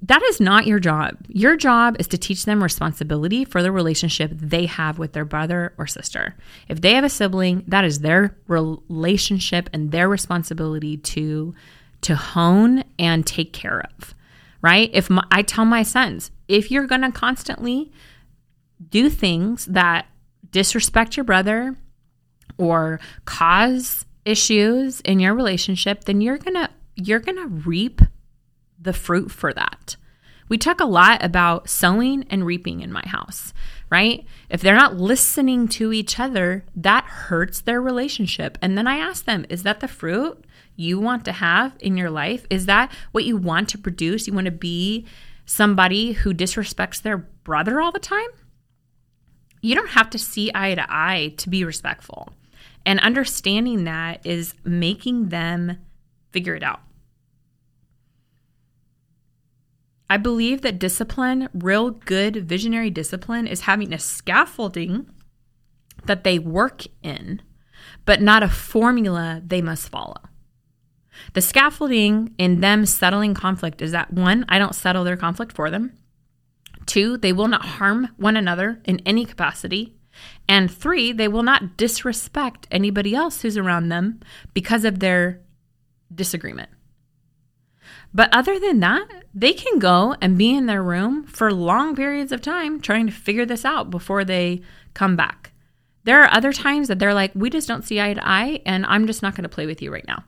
That 0.03 0.21
is 0.23 0.39
not 0.39 0.67
your 0.67 0.79
job. 0.79 1.17
Your 1.27 1.55
job 1.55 1.95
is 1.99 2.07
to 2.07 2.17
teach 2.17 2.45
them 2.45 2.63
responsibility 2.63 3.45
for 3.45 3.63
the 3.63 3.71
relationship 3.71 4.31
they 4.33 4.65
have 4.65 4.99
with 4.99 5.13
their 5.13 5.25
brother 5.25 5.73
or 5.77 5.87
sister. 5.87 6.35
If 6.67 6.81
they 6.81 6.93
have 6.93 7.03
a 7.03 7.09
sibling, 7.09 7.63
that 7.67 7.85
is 7.85 7.99
their 7.99 8.37
relationship 8.47 9.69
and 9.73 9.91
their 9.91 10.07
responsibility 10.09 10.97
to 10.97 11.53
to 12.01 12.15
hone 12.17 12.83
and 12.99 13.25
take 13.25 13.53
care 13.53 13.81
of. 13.81 14.13
Right? 14.61 14.89
If 14.93 15.09
my, 15.09 15.25
I 15.31 15.41
tell 15.41 15.65
my 15.65 15.83
sons, 15.83 16.31
if 16.47 16.69
you're 16.69 16.87
going 16.87 17.01
to 17.01 17.11
constantly 17.11 17.91
do 18.89 19.09
things 19.09 19.65
that 19.65 20.05
disrespect 20.51 21.17
your 21.17 21.23
brother 21.23 21.75
or 22.57 22.99
cause 23.25 24.05
issues 24.25 25.01
in 25.01 25.19
your 25.19 25.33
relationship, 25.33 26.05
then 26.05 26.21
you're 26.21 26.37
going 26.37 26.55
to 26.55 26.69
you're 26.95 27.19
going 27.19 27.37
to 27.37 27.47
reap 27.47 28.01
the 28.79 28.93
fruit 28.93 29.31
for 29.31 29.53
that. 29.53 29.95
We 30.49 30.57
talk 30.57 30.79
a 30.79 30.85
lot 30.85 31.23
about 31.23 31.69
sowing 31.69 32.25
and 32.29 32.45
reaping 32.45 32.81
in 32.81 32.91
my 32.91 33.03
house, 33.05 33.53
right? 33.89 34.25
If 34.49 34.61
they're 34.61 34.75
not 34.75 34.97
listening 34.97 35.67
to 35.69 35.93
each 35.93 36.19
other, 36.19 36.65
that 36.75 37.05
hurts 37.05 37.61
their 37.61 37.81
relationship. 37.81 38.57
And 38.61 38.77
then 38.77 38.85
I 38.85 38.97
ask 38.97 39.25
them, 39.25 39.45
is 39.49 39.63
that 39.63 39.79
the 39.79 39.87
fruit 39.87 40.45
you 40.75 40.99
want 40.99 41.25
to 41.25 41.31
have 41.31 41.75
in 41.79 41.97
your 41.97 42.09
life? 42.09 42.45
Is 42.49 42.65
that 42.65 42.91
what 43.11 43.23
you 43.23 43.37
want 43.37 43.69
to 43.69 43.77
produce? 43.77 44.27
You 44.27 44.33
want 44.33 44.45
to 44.45 44.51
be 44.51 45.05
somebody 45.45 46.11
who 46.11 46.33
disrespects 46.33 47.01
their 47.01 47.17
brother 47.17 47.81
all 47.81 47.91
the 47.91 47.99
time? 47.99 48.27
You 49.61 49.75
don't 49.75 49.91
have 49.91 50.09
to 50.11 50.19
see 50.19 50.51
eye 50.53 50.75
to 50.75 50.85
eye 50.89 51.33
to 51.37 51.49
be 51.49 51.63
respectful. 51.63 52.33
And 52.85 52.99
understanding 52.99 53.85
that 53.85 54.25
is 54.25 54.53
making 54.65 55.29
them 55.29 55.77
figure 56.33 56.55
it 56.55 56.63
out. 56.63 56.81
I 60.09 60.17
believe 60.17 60.61
that 60.61 60.79
discipline, 60.79 61.49
real 61.53 61.91
good 61.91 62.47
visionary 62.47 62.89
discipline, 62.89 63.47
is 63.47 63.61
having 63.61 63.93
a 63.93 63.99
scaffolding 63.99 65.09
that 66.05 66.23
they 66.23 66.37
work 66.37 66.83
in, 67.01 67.41
but 68.05 68.21
not 68.21 68.43
a 68.43 68.49
formula 68.49 69.41
they 69.45 69.61
must 69.61 69.89
follow. 69.89 70.17
The 71.33 71.41
scaffolding 71.41 72.33
in 72.37 72.59
them 72.59 72.85
settling 72.85 73.33
conflict 73.33 73.81
is 73.81 73.91
that 73.91 74.11
one, 74.11 74.45
I 74.49 74.59
don't 74.59 74.75
settle 74.75 75.03
their 75.03 75.17
conflict 75.17 75.53
for 75.53 75.69
them. 75.69 75.93
Two, 76.85 77.17
they 77.17 77.31
will 77.31 77.47
not 77.47 77.65
harm 77.65 78.09
one 78.17 78.35
another 78.35 78.81
in 78.85 78.99
any 79.05 79.25
capacity. 79.25 79.95
And 80.47 80.71
three, 80.71 81.11
they 81.11 81.27
will 81.27 81.43
not 81.43 81.77
disrespect 81.77 82.67
anybody 82.69 83.15
else 83.15 83.41
who's 83.41 83.57
around 83.57 83.89
them 83.89 84.19
because 84.53 84.85
of 84.85 84.99
their 84.99 85.41
disagreement. 86.13 86.69
But 88.13 88.29
other 88.33 88.59
than 88.59 88.79
that, 88.81 89.07
they 89.33 89.53
can 89.53 89.79
go 89.79 90.15
and 90.21 90.37
be 90.37 90.55
in 90.55 90.67
their 90.67 90.83
room 90.83 91.25
for 91.25 91.51
long 91.51 91.95
periods 91.95 92.31
of 92.31 92.41
time 92.41 92.79
trying 92.79 93.07
to 93.07 93.13
figure 93.13 93.45
this 93.45 93.65
out 93.65 93.89
before 93.89 94.23
they 94.23 94.61
come 94.93 95.15
back. 95.15 95.51
There 96.03 96.21
are 96.21 96.31
other 96.31 96.53
times 96.53 96.89
that 96.89 96.99
they're 96.99 97.13
like, 97.13 97.31
we 97.33 97.49
just 97.49 97.67
don't 97.67 97.83
see 97.83 97.99
eye 97.99 98.13
to 98.13 98.27
eye, 98.27 98.61
and 98.65 98.85
I'm 98.85 99.07
just 99.07 99.21
not 99.21 99.35
going 99.35 99.43
to 99.43 99.49
play 99.49 99.65
with 99.65 99.81
you 99.81 99.91
right 99.91 100.05
now. 100.07 100.25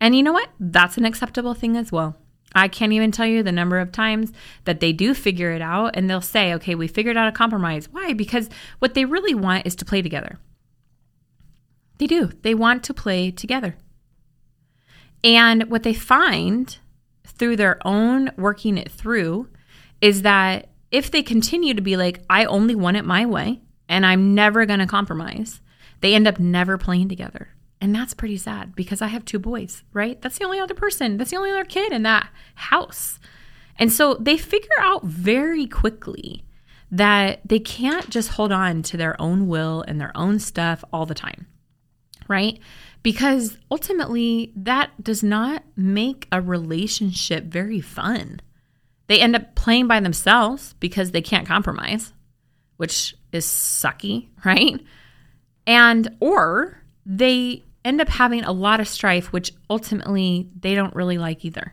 And 0.00 0.16
you 0.16 0.22
know 0.22 0.32
what? 0.32 0.48
That's 0.60 0.96
an 0.96 1.04
acceptable 1.04 1.54
thing 1.54 1.76
as 1.76 1.90
well. 1.90 2.16
I 2.54 2.68
can't 2.68 2.92
even 2.92 3.10
tell 3.10 3.26
you 3.26 3.42
the 3.42 3.52
number 3.52 3.78
of 3.78 3.92
times 3.92 4.32
that 4.64 4.80
they 4.80 4.92
do 4.92 5.12
figure 5.12 5.50
it 5.50 5.60
out 5.60 5.96
and 5.96 6.08
they'll 6.08 6.20
say, 6.20 6.54
okay, 6.54 6.74
we 6.74 6.88
figured 6.88 7.16
out 7.16 7.28
a 7.28 7.32
compromise. 7.32 7.90
Why? 7.90 8.14
Because 8.14 8.48
what 8.78 8.94
they 8.94 9.04
really 9.04 9.34
want 9.34 9.66
is 9.66 9.76
to 9.76 9.84
play 9.84 10.00
together. 10.00 10.38
They 11.98 12.06
do. 12.06 12.30
They 12.42 12.54
want 12.54 12.84
to 12.84 12.94
play 12.94 13.30
together. 13.30 13.76
And 15.24 15.70
what 15.70 15.82
they 15.82 15.94
find 15.94 16.76
through 17.24 17.56
their 17.56 17.78
own 17.86 18.30
working 18.36 18.78
it 18.78 18.90
through 18.90 19.48
is 20.00 20.22
that 20.22 20.68
if 20.90 21.10
they 21.10 21.22
continue 21.22 21.74
to 21.74 21.82
be 21.82 21.96
like, 21.96 22.22
I 22.30 22.44
only 22.44 22.74
want 22.74 22.96
it 22.96 23.04
my 23.04 23.26
way 23.26 23.60
and 23.88 24.06
I'm 24.06 24.34
never 24.34 24.66
going 24.66 24.80
to 24.80 24.86
compromise, 24.86 25.60
they 26.00 26.14
end 26.14 26.26
up 26.26 26.38
never 26.38 26.78
playing 26.78 27.08
together. 27.08 27.48
And 27.80 27.94
that's 27.94 28.14
pretty 28.14 28.36
sad 28.36 28.74
because 28.74 29.00
I 29.02 29.08
have 29.08 29.24
two 29.24 29.38
boys, 29.38 29.82
right? 29.92 30.20
That's 30.20 30.38
the 30.38 30.44
only 30.44 30.58
other 30.58 30.74
person, 30.74 31.16
that's 31.16 31.30
the 31.30 31.36
only 31.36 31.50
other 31.50 31.64
kid 31.64 31.92
in 31.92 32.02
that 32.02 32.28
house. 32.54 33.20
And 33.78 33.92
so 33.92 34.14
they 34.14 34.36
figure 34.36 34.68
out 34.80 35.04
very 35.04 35.66
quickly 35.66 36.44
that 36.90 37.40
they 37.44 37.60
can't 37.60 38.10
just 38.10 38.30
hold 38.30 38.50
on 38.50 38.82
to 38.82 38.96
their 38.96 39.20
own 39.20 39.46
will 39.46 39.84
and 39.86 40.00
their 40.00 40.16
own 40.16 40.38
stuff 40.38 40.82
all 40.92 41.06
the 41.06 41.14
time, 41.14 41.46
right? 42.28 42.58
Because 43.02 43.58
ultimately, 43.70 44.52
that 44.54 44.90
does 45.02 45.22
not 45.22 45.64
make 45.76 46.28
a 46.30 46.40
relationship 46.40 47.44
very 47.44 47.80
fun. 47.80 48.40
They 49.06 49.20
end 49.20 49.34
up 49.34 49.54
playing 49.54 49.88
by 49.88 50.00
themselves 50.00 50.74
because 50.80 51.10
they 51.10 51.22
can't 51.22 51.46
compromise, 51.46 52.12
which 52.76 53.14
is 53.32 53.46
sucky, 53.46 54.28
right? 54.44 54.80
And, 55.66 56.16
or 56.20 56.82
they 57.04 57.64
end 57.84 58.00
up 58.00 58.08
having 58.08 58.44
a 58.44 58.52
lot 58.52 58.80
of 58.80 58.88
strife, 58.88 59.32
which 59.32 59.52
ultimately 59.70 60.48
they 60.60 60.74
don't 60.74 60.94
really 60.94 61.18
like 61.18 61.44
either. 61.44 61.72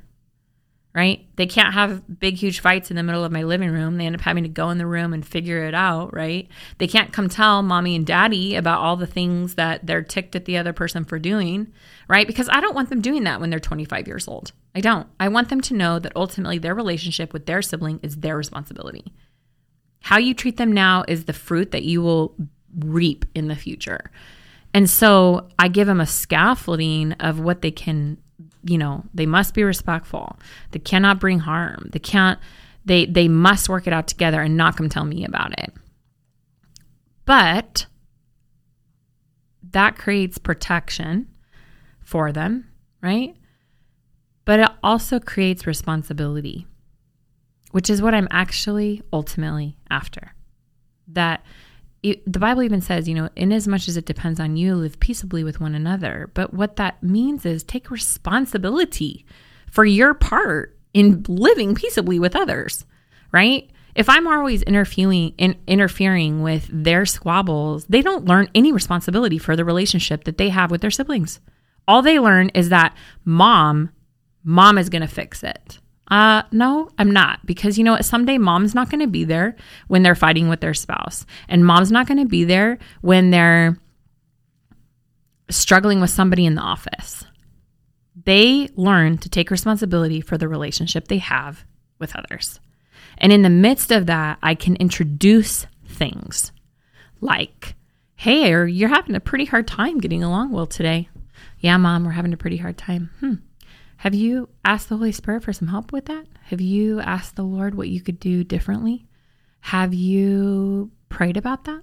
Right? 0.95 1.27
They 1.35 1.45
can't 1.45 1.73
have 1.73 2.19
big, 2.21 2.35
huge 2.35 2.61
fights 2.61 2.89
in 2.89 2.95
the 2.95 3.03
middle 3.03 3.25
of 3.25 3.31
my 3.31 3.43
living 3.43 3.69
room. 3.69 3.97
They 3.97 4.05
end 4.05 4.15
up 4.15 4.21
having 4.21 4.43
to 4.43 4.49
go 4.49 4.69
in 4.69 4.77
the 4.77 4.87
room 4.87 5.13
and 5.13 5.27
figure 5.27 5.65
it 5.65 5.75
out, 5.75 6.13
right? 6.13 6.47
They 6.77 6.87
can't 6.87 7.11
come 7.11 7.27
tell 7.27 7.61
mommy 7.61 7.97
and 7.97 8.07
daddy 8.07 8.55
about 8.55 8.79
all 8.79 8.95
the 8.95 9.05
things 9.05 9.55
that 9.55 9.85
they're 9.85 10.01
ticked 10.01 10.37
at 10.37 10.45
the 10.45 10.55
other 10.55 10.71
person 10.71 11.03
for 11.03 11.19
doing, 11.19 11.67
right? 12.07 12.25
Because 12.25 12.47
I 12.49 12.61
don't 12.61 12.75
want 12.75 12.89
them 12.89 13.01
doing 13.01 13.25
that 13.25 13.41
when 13.41 13.49
they're 13.49 13.59
25 13.59 14.07
years 14.07 14.25
old. 14.25 14.53
I 14.73 14.79
don't. 14.79 15.05
I 15.19 15.27
want 15.27 15.49
them 15.49 15.59
to 15.61 15.73
know 15.73 15.99
that 15.99 16.13
ultimately 16.15 16.59
their 16.59 16.73
relationship 16.73 17.33
with 17.33 17.45
their 17.45 17.61
sibling 17.61 17.99
is 18.01 18.15
their 18.15 18.37
responsibility. 18.37 19.03
How 19.99 20.17
you 20.17 20.33
treat 20.33 20.55
them 20.55 20.71
now 20.71 21.03
is 21.09 21.25
the 21.25 21.33
fruit 21.33 21.71
that 21.71 21.83
you 21.83 22.01
will 22.01 22.37
reap 22.79 23.25
in 23.35 23.49
the 23.49 23.55
future. 23.55 24.11
And 24.73 24.89
so 24.89 25.49
I 25.57 25.67
give 25.67 25.87
them 25.87 25.99
a 25.99 26.05
scaffolding 26.05 27.13
of 27.13 27.39
what 27.39 27.61
they 27.61 27.71
can, 27.71 28.17
you 28.65 28.77
know, 28.77 29.03
they 29.13 29.25
must 29.25 29.53
be 29.53 29.63
respectful. 29.63 30.39
They 30.71 30.79
cannot 30.79 31.19
bring 31.19 31.39
harm. 31.39 31.89
They 31.91 31.99
can't, 31.99 32.39
they, 32.83 33.05
they 33.05 33.27
must 33.27 33.69
work 33.69 33.85
it 33.87 33.93
out 33.93 34.07
together 34.07 34.41
and 34.41 34.57
not 34.57 34.75
come 34.75 34.89
tell 34.89 35.05
me 35.05 35.23
about 35.23 35.57
it. 35.59 35.71
But 37.25 37.85
that 39.71 39.97
creates 39.97 40.37
protection 40.37 41.27
for 42.01 42.31
them, 42.31 42.67
right? 43.01 43.35
But 44.45 44.59
it 44.59 44.69
also 44.83 45.19
creates 45.19 45.67
responsibility, 45.67 46.65
which 47.71 47.89
is 47.89 48.01
what 48.01 48.15
I'm 48.15 48.27
actually 48.31 49.03
ultimately 49.13 49.77
after. 49.89 50.33
That 51.07 51.43
the 52.25 52.39
Bible 52.39 52.63
even 52.63 52.81
says, 52.81 53.07
you 53.07 53.15
know, 53.15 53.29
in 53.35 53.51
as 53.51 53.67
much 53.67 53.87
as 53.87 53.97
it 53.97 54.05
depends 54.05 54.39
on 54.39 54.57
you, 54.57 54.75
live 54.75 54.99
peaceably 54.99 55.43
with 55.43 55.59
one 55.59 55.73
another. 55.73 56.29
But 56.33 56.53
what 56.53 56.75
that 56.75 57.01
means 57.01 57.45
is 57.45 57.63
take 57.63 57.89
responsibility 57.89 59.25
for 59.71 59.85
your 59.85 60.13
part 60.13 60.77
in 60.93 61.25
living 61.27 61.73
peaceably 61.75 62.19
with 62.19 62.35
others, 62.35 62.85
right? 63.31 63.69
If 63.95 64.09
I'm 64.09 64.27
always 64.27 64.61
interfering 64.63 65.33
in, 65.37 65.55
interfering 65.67 66.41
with 66.41 66.69
their 66.71 67.05
squabbles, 67.05 67.85
they 67.85 68.01
don't 68.01 68.25
learn 68.25 68.49
any 68.53 68.71
responsibility 68.71 69.37
for 69.37 69.55
the 69.55 69.65
relationship 69.65 70.25
that 70.25 70.37
they 70.37 70.49
have 70.49 70.69
with 70.69 70.81
their 70.81 70.91
siblings. 70.91 71.39
All 71.87 72.01
they 72.01 72.19
learn 72.19 72.49
is 72.49 72.69
that 72.69 72.95
mom, 73.23 73.89
mom 74.43 74.77
is 74.77 74.89
going 74.89 75.01
to 75.01 75.07
fix 75.07 75.43
it. 75.43 75.79
Uh, 76.09 76.43
no, 76.51 76.89
I'm 76.97 77.11
not. 77.11 77.45
Because 77.45 77.77
you 77.77 77.83
know 77.83 77.93
what? 77.93 78.05
Someday 78.05 78.37
mom's 78.37 78.75
not 78.75 78.89
going 78.89 79.01
to 79.01 79.07
be 79.07 79.23
there 79.23 79.55
when 79.87 80.03
they're 80.03 80.15
fighting 80.15 80.49
with 80.49 80.61
their 80.61 80.73
spouse. 80.73 81.25
And 81.47 81.65
mom's 81.65 81.91
not 81.91 82.07
going 82.07 82.19
to 82.19 82.25
be 82.25 82.43
there 82.43 82.77
when 83.01 83.31
they're 83.31 83.77
struggling 85.49 86.01
with 86.01 86.09
somebody 86.09 86.45
in 86.45 86.55
the 86.55 86.61
office. 86.61 87.23
They 88.23 88.69
learn 88.75 89.17
to 89.19 89.29
take 89.29 89.51
responsibility 89.51 90.21
for 90.21 90.37
the 90.37 90.47
relationship 90.47 91.07
they 91.07 91.19
have 91.19 91.63
with 91.99 92.15
others. 92.15 92.59
And 93.17 93.31
in 93.31 93.43
the 93.43 93.49
midst 93.49 93.91
of 93.91 94.07
that, 94.07 94.39
I 94.41 94.55
can 94.55 94.75
introduce 94.77 95.67
things 95.87 96.51
like, 97.21 97.75
hey, 98.15 98.49
you're 98.67 98.89
having 98.89 99.15
a 99.15 99.19
pretty 99.19 99.45
hard 99.45 99.67
time 99.67 99.99
getting 99.99 100.23
along 100.23 100.51
well 100.51 100.65
today. 100.67 101.09
Yeah, 101.59 101.77
mom, 101.77 102.05
we're 102.05 102.11
having 102.11 102.33
a 102.33 102.37
pretty 102.37 102.57
hard 102.57 102.77
time. 102.77 103.09
Hmm. 103.19 103.35
Have 104.05 104.13
you 104.13 104.49
asked 104.63 104.89
the 104.89 104.97
Holy 104.97 105.11
Spirit 105.11 105.43
for 105.43 105.51
some 105.51 105.67
help 105.67 105.91
with 105.91 106.05
that? 106.05 106.27
Have 106.43 106.61
you 106.61 106.99
asked 106.99 107.35
the 107.35 107.41
Lord 107.41 107.73
what 107.73 107.89
you 107.89 108.01
could 108.01 108.19
do 108.19 108.43
differently? 108.43 109.07
Have 109.61 109.95
you 109.95 110.91
prayed 111.09 111.37
about 111.37 111.63
that? 111.63 111.81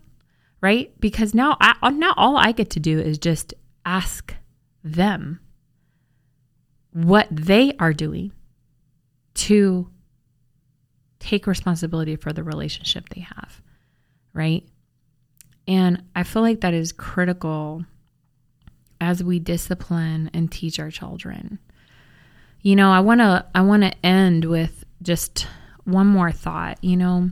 Right? 0.61 0.93
Because 1.01 1.35
now, 1.35 1.57
I, 1.61 1.75
uh, 1.83 1.91
now 1.91 2.15
all 2.17 2.37
I 2.37 2.53
get 2.53 2.71
to 2.71 2.81
do 2.81 3.01
is 3.01 3.19
just 3.19 3.55
ask 3.85 4.37
them 4.85 5.41
what 6.93 7.27
they 7.29 7.73
are 7.81 7.93
doing 7.93 8.31
to 9.35 9.91
take 11.19 11.49
responsibility 11.49 12.15
for 12.15 12.33
the 12.33 12.45
relationship 12.45 13.09
they 13.09 13.23
have. 13.23 13.61
Right? 14.33 14.65
And 15.67 16.05
I 16.15 16.23
feel 16.23 16.43
like 16.43 16.61
that 16.61 16.73
is 16.73 16.93
critical 16.93 17.85
as 19.01 19.25
we 19.25 19.41
discipline 19.41 20.31
and 20.33 20.53
teach 20.53 20.79
our 20.79 20.93
children. 20.93 21.59
You 22.63 22.77
know, 22.77 22.93
I 22.93 23.01
want 23.01 23.21
to 23.21 23.45
I 23.55 23.61
want 23.63 23.83
to 23.83 24.07
end 24.07 24.45
with 24.45 24.85
just 25.03 25.49
one 25.85 26.07
more 26.07 26.31
thought, 26.33 26.83
you 26.83 26.97
know. 26.97 27.31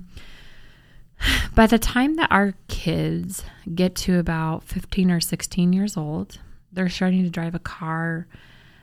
By 1.54 1.66
the 1.66 1.78
time 1.78 2.16
that 2.16 2.32
our 2.32 2.54
kids 2.68 3.44
get 3.74 3.94
to 3.96 4.18
about 4.18 4.64
15 4.64 5.10
or 5.10 5.20
16 5.20 5.72
years 5.72 5.96
old, 5.96 6.38
they're 6.72 6.88
starting 6.88 7.22
to 7.24 7.30
drive 7.30 7.54
a 7.54 7.60
car. 7.60 8.26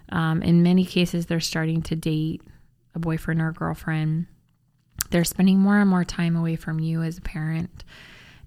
Um, 0.10 0.42
in 0.42 0.64
many 0.64 0.86
cases, 0.86 1.26
they're 1.26 1.40
starting 1.42 1.82
to 1.84 1.96
date 1.96 2.42
a 2.96 3.00
boyfriend 3.00 3.42
or 3.42 3.50
a 3.50 3.54
girlfriend. 3.54 4.28
They're 5.10 5.26
spending 5.26 5.60
more 5.60 5.80
and 5.80 5.90
more 5.90 6.06
time 6.06 6.36
away 6.36 6.56
from 6.56 6.80
you 6.80 7.02
as 7.02 7.18
a 7.18 7.22
parent. 7.22 7.84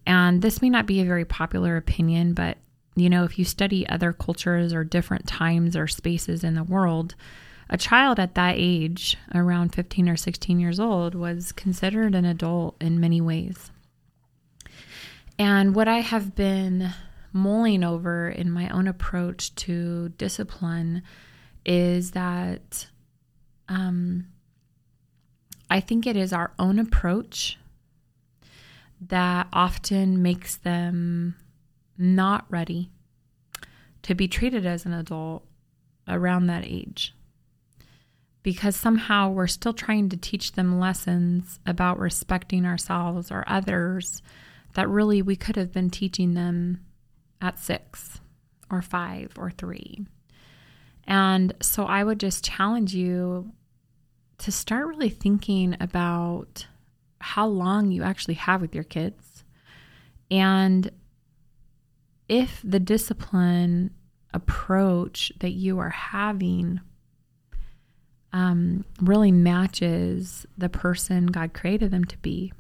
And 0.07 0.41
this 0.41 0.63
may 0.63 0.71
not 0.71 0.87
be 0.87 1.01
a 1.01 1.05
very 1.05 1.25
popular 1.27 1.77
opinion, 1.77 2.33
but 2.33 2.57
You 2.97 3.09
know, 3.09 3.25
if 3.25 3.39
you 3.39 3.45
study 3.45 3.89
other 3.89 4.13
cultures 4.13 4.73
or 4.73 4.85
different 4.85 5.27
times 5.27 5.77
or 5.77 5.87
spaces 5.87 6.43
in 6.43 6.55
the 6.55 6.65
world, 6.65 7.15
a 7.71 7.79
child 7.79 8.19
at 8.19 8.35
that 8.35 8.57
age, 8.59 9.17
around 9.33 9.75
15 9.75 10.09
or 10.09 10.17
16 10.17 10.59
years 10.59 10.81
old, 10.81 11.15
was 11.15 11.53
considered 11.53 12.17
an 12.17 12.25
adult 12.25 12.75
in 12.81 12.99
many 12.99 13.21
ways. 13.21 13.71
And 15.39 15.75
what 15.75 15.87
I 15.87 16.01
have 16.01 16.35
been 16.35 16.93
mulling 17.33 17.85
over 17.85 18.29
in 18.29 18.51
my 18.51 18.69
own 18.71 18.89
approach 18.89 19.55
to 19.55 20.09
discipline 20.11 21.03
is 21.65 22.11
that 22.11 22.89
um, 23.69 24.27
I 25.71 25.79
think 25.79 26.09
it 26.09 26.17
is 26.17 26.33
our 26.33 26.53
own 26.59 26.81
approach 26.81 27.57
that 29.01 29.47
often 29.53 30.21
makes 30.21 30.57
them 30.57 31.37
not 31.97 32.47
ready 32.49 32.91
to 34.03 34.17
be 34.17 34.27
treated 34.27 34.67
as 34.67 34.85
an 34.85 34.93
adult 34.93 35.47
around 36.09 36.49
that 36.49 36.65
age. 36.67 37.15
Because 38.43 38.75
somehow 38.75 39.31
we're 39.31 39.47
still 39.47 39.75
trying 39.75 40.09
to 40.09 40.17
teach 40.17 40.53
them 40.53 40.81
lessons 40.81 41.61
about 41.67 41.99
respecting 41.99 42.65
ourselves 42.65 43.31
or 43.31 43.45
others 43.47 44.23
that 44.75 44.89
really 44.89 45.21
we 45.21 45.37
could 45.37 45.57
have 45.57 45.73
been 45.73 45.91
teaching 45.91 46.35
them 46.35 46.81
at 47.43 47.59
six 47.59 48.21
or 48.71 48.81
five 48.81 49.33
or 49.37 49.51
three. 49.51 50.07
And 51.07 51.53
so 51.61 51.85
I 51.85 52.05
would 52.05 52.21
just 52.21 52.45
challenge 52.45 52.95
you 52.95 53.53
to 54.39 54.53
start 54.53 54.87
really 54.87 55.11
thinking 55.11 55.77
about 55.81 56.67
how 57.21 57.47
long 57.47 57.91
you 57.91 58.03
actually 58.03 58.35
have 58.35 58.63
with 58.63 58.75
your 58.75 58.85
kids 58.85 59.45
and 60.31 60.91
if 62.29 62.61
the 62.63 62.81
discipline 62.81 63.91
approach 64.33 65.33
that 65.41 65.51
you 65.51 65.79
are 65.81 65.91
having 65.91 66.81
um, 68.33 68.85
really 69.01 69.33
matches 69.33 70.47
the 70.57 70.69
person 70.69 71.27
God 71.27 71.53
created 71.53 71.91
them 71.91 72.05
to 72.05 72.19
be 72.19 72.53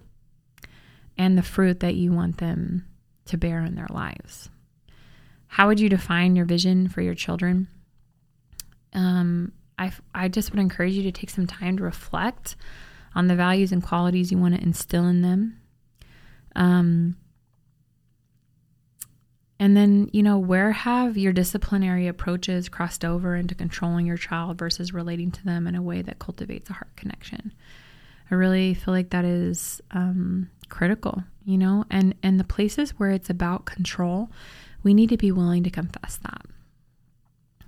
and 1.16 1.36
the 1.36 1.42
fruit 1.42 1.80
that 1.80 1.94
you 1.94 2.12
want 2.12 2.38
them 2.38 2.86
to 3.26 3.36
bear 3.36 3.60
in 3.60 3.74
their 3.74 3.88
lives. 3.90 4.48
How 5.46 5.68
would 5.68 5.80
you 5.80 5.88
define 5.88 6.36
your 6.36 6.46
vision 6.46 6.88
for 6.88 7.02
your 7.02 7.14
children? 7.14 7.68
Um, 8.92 9.52
I, 9.78 9.92
I 10.14 10.28
just 10.28 10.50
would 10.50 10.60
encourage 10.60 10.94
you 10.94 11.02
to 11.04 11.12
take 11.12 11.30
some 11.30 11.46
time 11.46 11.76
to 11.78 11.82
reflect 11.82 12.56
on 13.14 13.26
the 13.26 13.34
values 13.34 13.72
and 13.72 13.82
qualities 13.82 14.30
you 14.30 14.38
want 14.38 14.54
to 14.54 14.62
instill 14.62 15.06
in 15.06 15.22
them. 15.22 15.60
Um, 16.54 17.16
and 19.60 19.76
then, 19.76 20.08
you 20.10 20.22
know, 20.22 20.38
where 20.38 20.72
have 20.72 21.18
your 21.18 21.34
disciplinary 21.34 22.08
approaches 22.08 22.70
crossed 22.70 23.04
over 23.04 23.36
into 23.36 23.54
controlling 23.54 24.06
your 24.06 24.16
child 24.16 24.56
versus 24.56 24.94
relating 24.94 25.30
to 25.32 25.44
them 25.44 25.66
in 25.66 25.74
a 25.74 25.82
way 25.82 26.00
that 26.00 26.18
cultivates 26.18 26.70
a 26.70 26.72
heart 26.72 26.96
connection? 26.96 27.52
I 28.30 28.36
really 28.36 28.72
feel 28.72 28.94
like 28.94 29.10
that 29.10 29.26
is 29.26 29.82
um, 29.90 30.48
critical, 30.70 31.24
you 31.44 31.58
know, 31.58 31.84
and 31.90 32.14
and 32.22 32.40
the 32.40 32.44
places 32.44 32.98
where 32.98 33.10
it's 33.10 33.28
about 33.28 33.66
control, 33.66 34.30
we 34.82 34.94
need 34.94 35.10
to 35.10 35.18
be 35.18 35.30
willing 35.30 35.62
to 35.64 35.70
confess 35.70 36.18
that. 36.22 36.46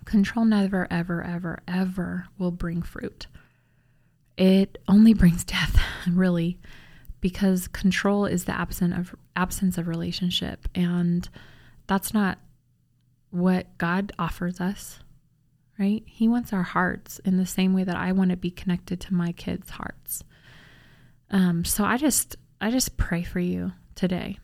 Control 0.06 0.46
never, 0.46 0.88
ever, 0.90 1.22
ever, 1.22 1.60
ever 1.68 2.26
will 2.38 2.52
bring 2.52 2.80
fruit. 2.80 3.26
It 4.38 4.78
only 4.88 5.12
brings 5.12 5.44
death, 5.44 5.78
really, 6.08 6.58
because 7.20 7.68
control 7.68 8.24
is 8.24 8.46
the 8.46 8.58
absence 8.58 8.96
of 8.96 9.14
absence 9.36 9.76
of 9.76 9.88
relationship, 9.88 10.70
and 10.74 11.28
that's 11.92 12.14
not 12.14 12.38
what 13.30 13.78
God 13.78 14.12
offers 14.18 14.60
us. 14.60 14.98
Right? 15.78 16.02
He 16.06 16.28
wants 16.28 16.52
our 16.52 16.62
hearts 16.62 17.18
in 17.20 17.38
the 17.38 17.46
same 17.46 17.74
way 17.74 17.82
that 17.84 17.96
I 17.96 18.12
want 18.12 18.30
to 18.30 18.36
be 18.36 18.50
connected 18.50 19.00
to 19.00 19.14
my 19.14 19.32
kids' 19.32 19.70
hearts. 19.70 20.22
Um, 21.30 21.64
so 21.64 21.84
I 21.84 21.96
just 21.96 22.36
I 22.60 22.70
just 22.70 22.96
pray 22.96 23.22
for 23.22 23.40
you 23.40 23.72
today. 23.94 24.38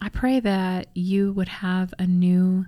I 0.00 0.08
pray 0.08 0.40
that 0.40 0.88
you 0.94 1.32
would 1.32 1.48
have 1.48 1.94
a 1.98 2.06
new 2.06 2.66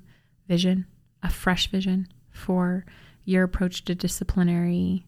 vision 0.48 0.86
a 1.22 1.30
fresh 1.30 1.70
vision 1.70 2.08
for 2.30 2.84
your 3.24 3.42
approach 3.42 3.84
to 3.84 3.94
disciplinary 3.94 5.06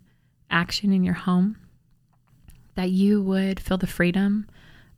action 0.51 0.93
in 0.93 1.05
your 1.05 1.15
home, 1.15 1.57
that 2.75 2.91
you 2.91 3.23
would 3.23 3.61
feel 3.61 3.79
the 3.79 3.87
freedom 3.87 4.47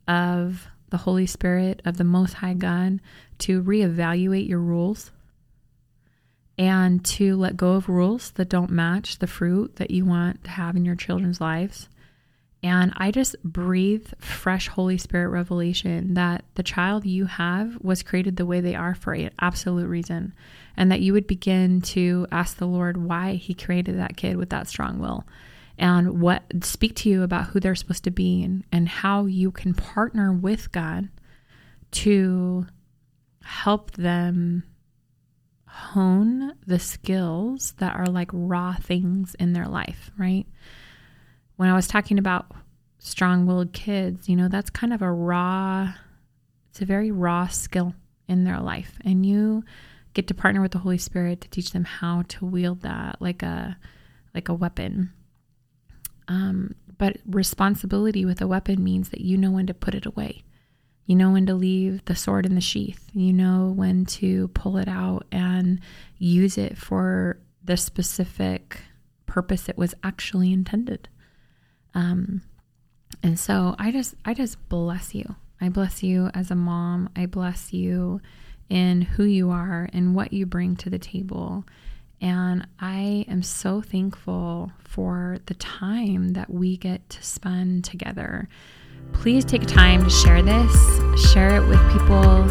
of 0.07 0.67
the 0.91 0.97
Holy 0.97 1.25
Spirit, 1.25 1.81
of 1.83 1.97
the 1.97 2.03
Most 2.03 2.35
High 2.35 2.53
God, 2.53 2.99
to 3.39 3.61
reevaluate 3.63 4.47
your 4.47 4.59
rules 4.59 5.11
and 6.57 7.03
to 7.03 7.35
let 7.35 7.57
go 7.57 7.73
of 7.73 7.89
rules 7.89 8.31
that 8.31 8.49
don't 8.49 8.69
match 8.69 9.17
the 9.17 9.27
fruit 9.27 9.77
that 9.77 9.91
you 9.91 10.05
want 10.05 10.43
to 10.43 10.51
have 10.51 10.75
in 10.75 10.85
your 10.85 10.95
children's 10.95 11.41
lives 11.41 11.89
and 12.63 12.93
I 12.95 13.09
just 13.09 13.41
breathe 13.43 14.07
fresh 14.19 14.67
Holy 14.67 14.97
Spirit 14.97 15.29
revelation 15.29 16.13
that 16.13 16.45
the 16.55 16.63
child 16.63 17.05
you 17.05 17.25
have 17.25 17.77
was 17.81 18.03
created 18.03 18.35
the 18.35 18.45
way 18.45 18.61
they 18.61 18.75
are 18.75 18.93
for 18.93 19.13
an 19.13 19.31
absolute 19.39 19.87
reason. 19.87 20.33
And 20.77 20.91
that 20.91 21.01
you 21.01 21.13
would 21.13 21.27
begin 21.27 21.81
to 21.81 22.27
ask 22.31 22.57
the 22.57 22.67
Lord 22.67 22.97
why 22.97 23.33
He 23.33 23.53
created 23.53 23.97
that 23.97 24.15
kid 24.15 24.37
with 24.37 24.51
that 24.51 24.67
strong 24.67 24.99
will 24.99 25.25
and 25.77 26.21
what 26.21 26.43
speak 26.63 26.95
to 26.97 27.09
you 27.09 27.23
about 27.23 27.47
who 27.47 27.59
they're 27.59 27.75
supposed 27.75 28.03
to 28.03 28.11
be 28.11 28.43
and, 28.43 28.63
and 28.71 28.87
how 28.87 29.25
you 29.25 29.51
can 29.51 29.73
partner 29.73 30.31
with 30.33 30.71
God 30.71 31.09
to 31.91 32.65
help 33.43 33.91
them 33.91 34.63
hone 35.67 36.53
the 36.67 36.79
skills 36.79 37.73
that 37.79 37.95
are 37.95 38.05
like 38.05 38.29
raw 38.33 38.75
things 38.75 39.35
in 39.35 39.53
their 39.53 39.67
life, 39.67 40.11
right? 40.17 40.45
when 41.61 41.69
I 41.69 41.75
was 41.75 41.87
talking 41.87 42.17
about 42.17 42.51
strong 42.97 43.45
willed 43.45 43.71
kids, 43.71 44.27
you 44.27 44.35
know, 44.35 44.47
that's 44.47 44.71
kind 44.71 44.91
of 44.91 45.03
a 45.03 45.11
raw, 45.11 45.93
it's 46.71 46.81
a 46.81 46.85
very 46.85 47.11
raw 47.11 47.45
skill 47.45 47.93
in 48.27 48.45
their 48.45 48.59
life. 48.59 48.97
And 49.05 49.23
you 49.23 49.63
get 50.15 50.27
to 50.29 50.33
partner 50.33 50.63
with 50.63 50.71
the 50.71 50.79
Holy 50.79 50.97
Spirit 50.97 51.39
to 51.41 51.49
teach 51.51 51.69
them 51.69 51.83
how 51.83 52.23
to 52.29 52.47
wield 52.47 52.81
that 52.81 53.17
like 53.21 53.43
a 53.43 53.77
like 54.33 54.49
a 54.49 54.55
weapon. 54.55 55.13
Um, 56.31 56.75
but 56.97 57.17
responsibility 57.25 58.23
with 58.23 58.39
a 58.39 58.47
weapon 58.47 58.81
means 58.81 59.09
that 59.09 59.19
you 59.19 59.37
know 59.37 59.51
when 59.51 59.67
to 59.67 59.73
put 59.73 59.93
it 59.93 60.05
away. 60.05 60.43
You 61.05 61.15
know 61.15 61.31
when 61.31 61.45
to 61.47 61.53
leave 61.53 62.05
the 62.05 62.15
sword 62.15 62.45
in 62.45 62.55
the 62.55 62.61
sheath. 62.61 63.09
You 63.13 63.33
know 63.33 63.73
when 63.75 64.05
to 64.05 64.47
pull 64.49 64.77
it 64.77 64.87
out 64.87 65.25
and 65.29 65.81
use 66.17 66.57
it 66.57 66.77
for 66.77 67.37
the 67.61 67.75
specific 67.75 68.79
purpose 69.25 69.67
it 69.67 69.77
was 69.77 69.93
actually 70.03 70.53
intended. 70.53 71.09
Um, 71.93 72.43
and 73.21 73.37
so 73.37 73.75
I 73.77 73.91
just 73.91 74.15
I 74.23 74.33
just 74.33 74.69
bless 74.69 75.13
you. 75.13 75.35
I 75.59 75.67
bless 75.67 76.01
you 76.01 76.31
as 76.33 76.49
a 76.49 76.55
mom. 76.55 77.09
I 77.13 77.25
bless 77.25 77.73
you 77.73 78.21
in 78.69 79.01
who 79.01 79.25
you 79.25 79.49
are 79.49 79.89
and 79.91 80.15
what 80.15 80.31
you 80.31 80.45
bring 80.45 80.77
to 80.77 80.89
the 80.89 80.99
table. 80.99 81.65
And 82.21 82.67
I 82.79 83.25
am 83.27 83.41
so 83.41 83.81
thankful 83.81 84.71
for 84.79 85.39
the 85.47 85.55
time 85.55 86.33
that 86.33 86.51
we 86.51 86.77
get 86.77 87.09
to 87.09 87.23
spend 87.23 87.83
together. 87.83 88.47
Please 89.13 89.43
take 89.43 89.65
time 89.65 90.03
to 90.03 90.09
share 90.09 90.43
this, 90.43 90.71
share 91.31 91.57
it 91.57 91.67
with 91.67 91.79
people, 91.91 92.45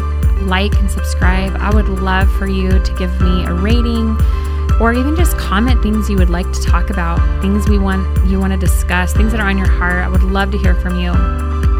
like 0.45 0.73
and 0.75 0.91
subscribe. 0.91 1.55
I 1.55 1.73
would 1.73 1.87
love 1.87 2.29
for 2.33 2.47
you 2.47 2.69
to 2.69 2.95
give 2.97 3.21
me 3.21 3.45
a 3.45 3.53
rating 3.53 4.17
or 4.81 4.93
even 4.93 5.15
just 5.15 5.37
comment 5.37 5.81
things 5.81 6.09
you 6.09 6.17
would 6.17 6.29
like 6.29 6.51
to 6.51 6.61
talk 6.61 6.89
about, 6.89 7.19
things 7.41 7.69
we 7.69 7.77
want 7.77 8.27
you 8.27 8.39
want 8.39 8.51
to 8.51 8.59
discuss, 8.59 9.13
things 9.13 9.31
that 9.31 9.39
are 9.39 9.47
on 9.47 9.57
your 9.57 9.69
heart. 9.69 10.03
I 10.03 10.09
would 10.09 10.23
love 10.23 10.51
to 10.51 10.57
hear 10.57 10.75
from 10.75 10.99
you. 10.99 11.70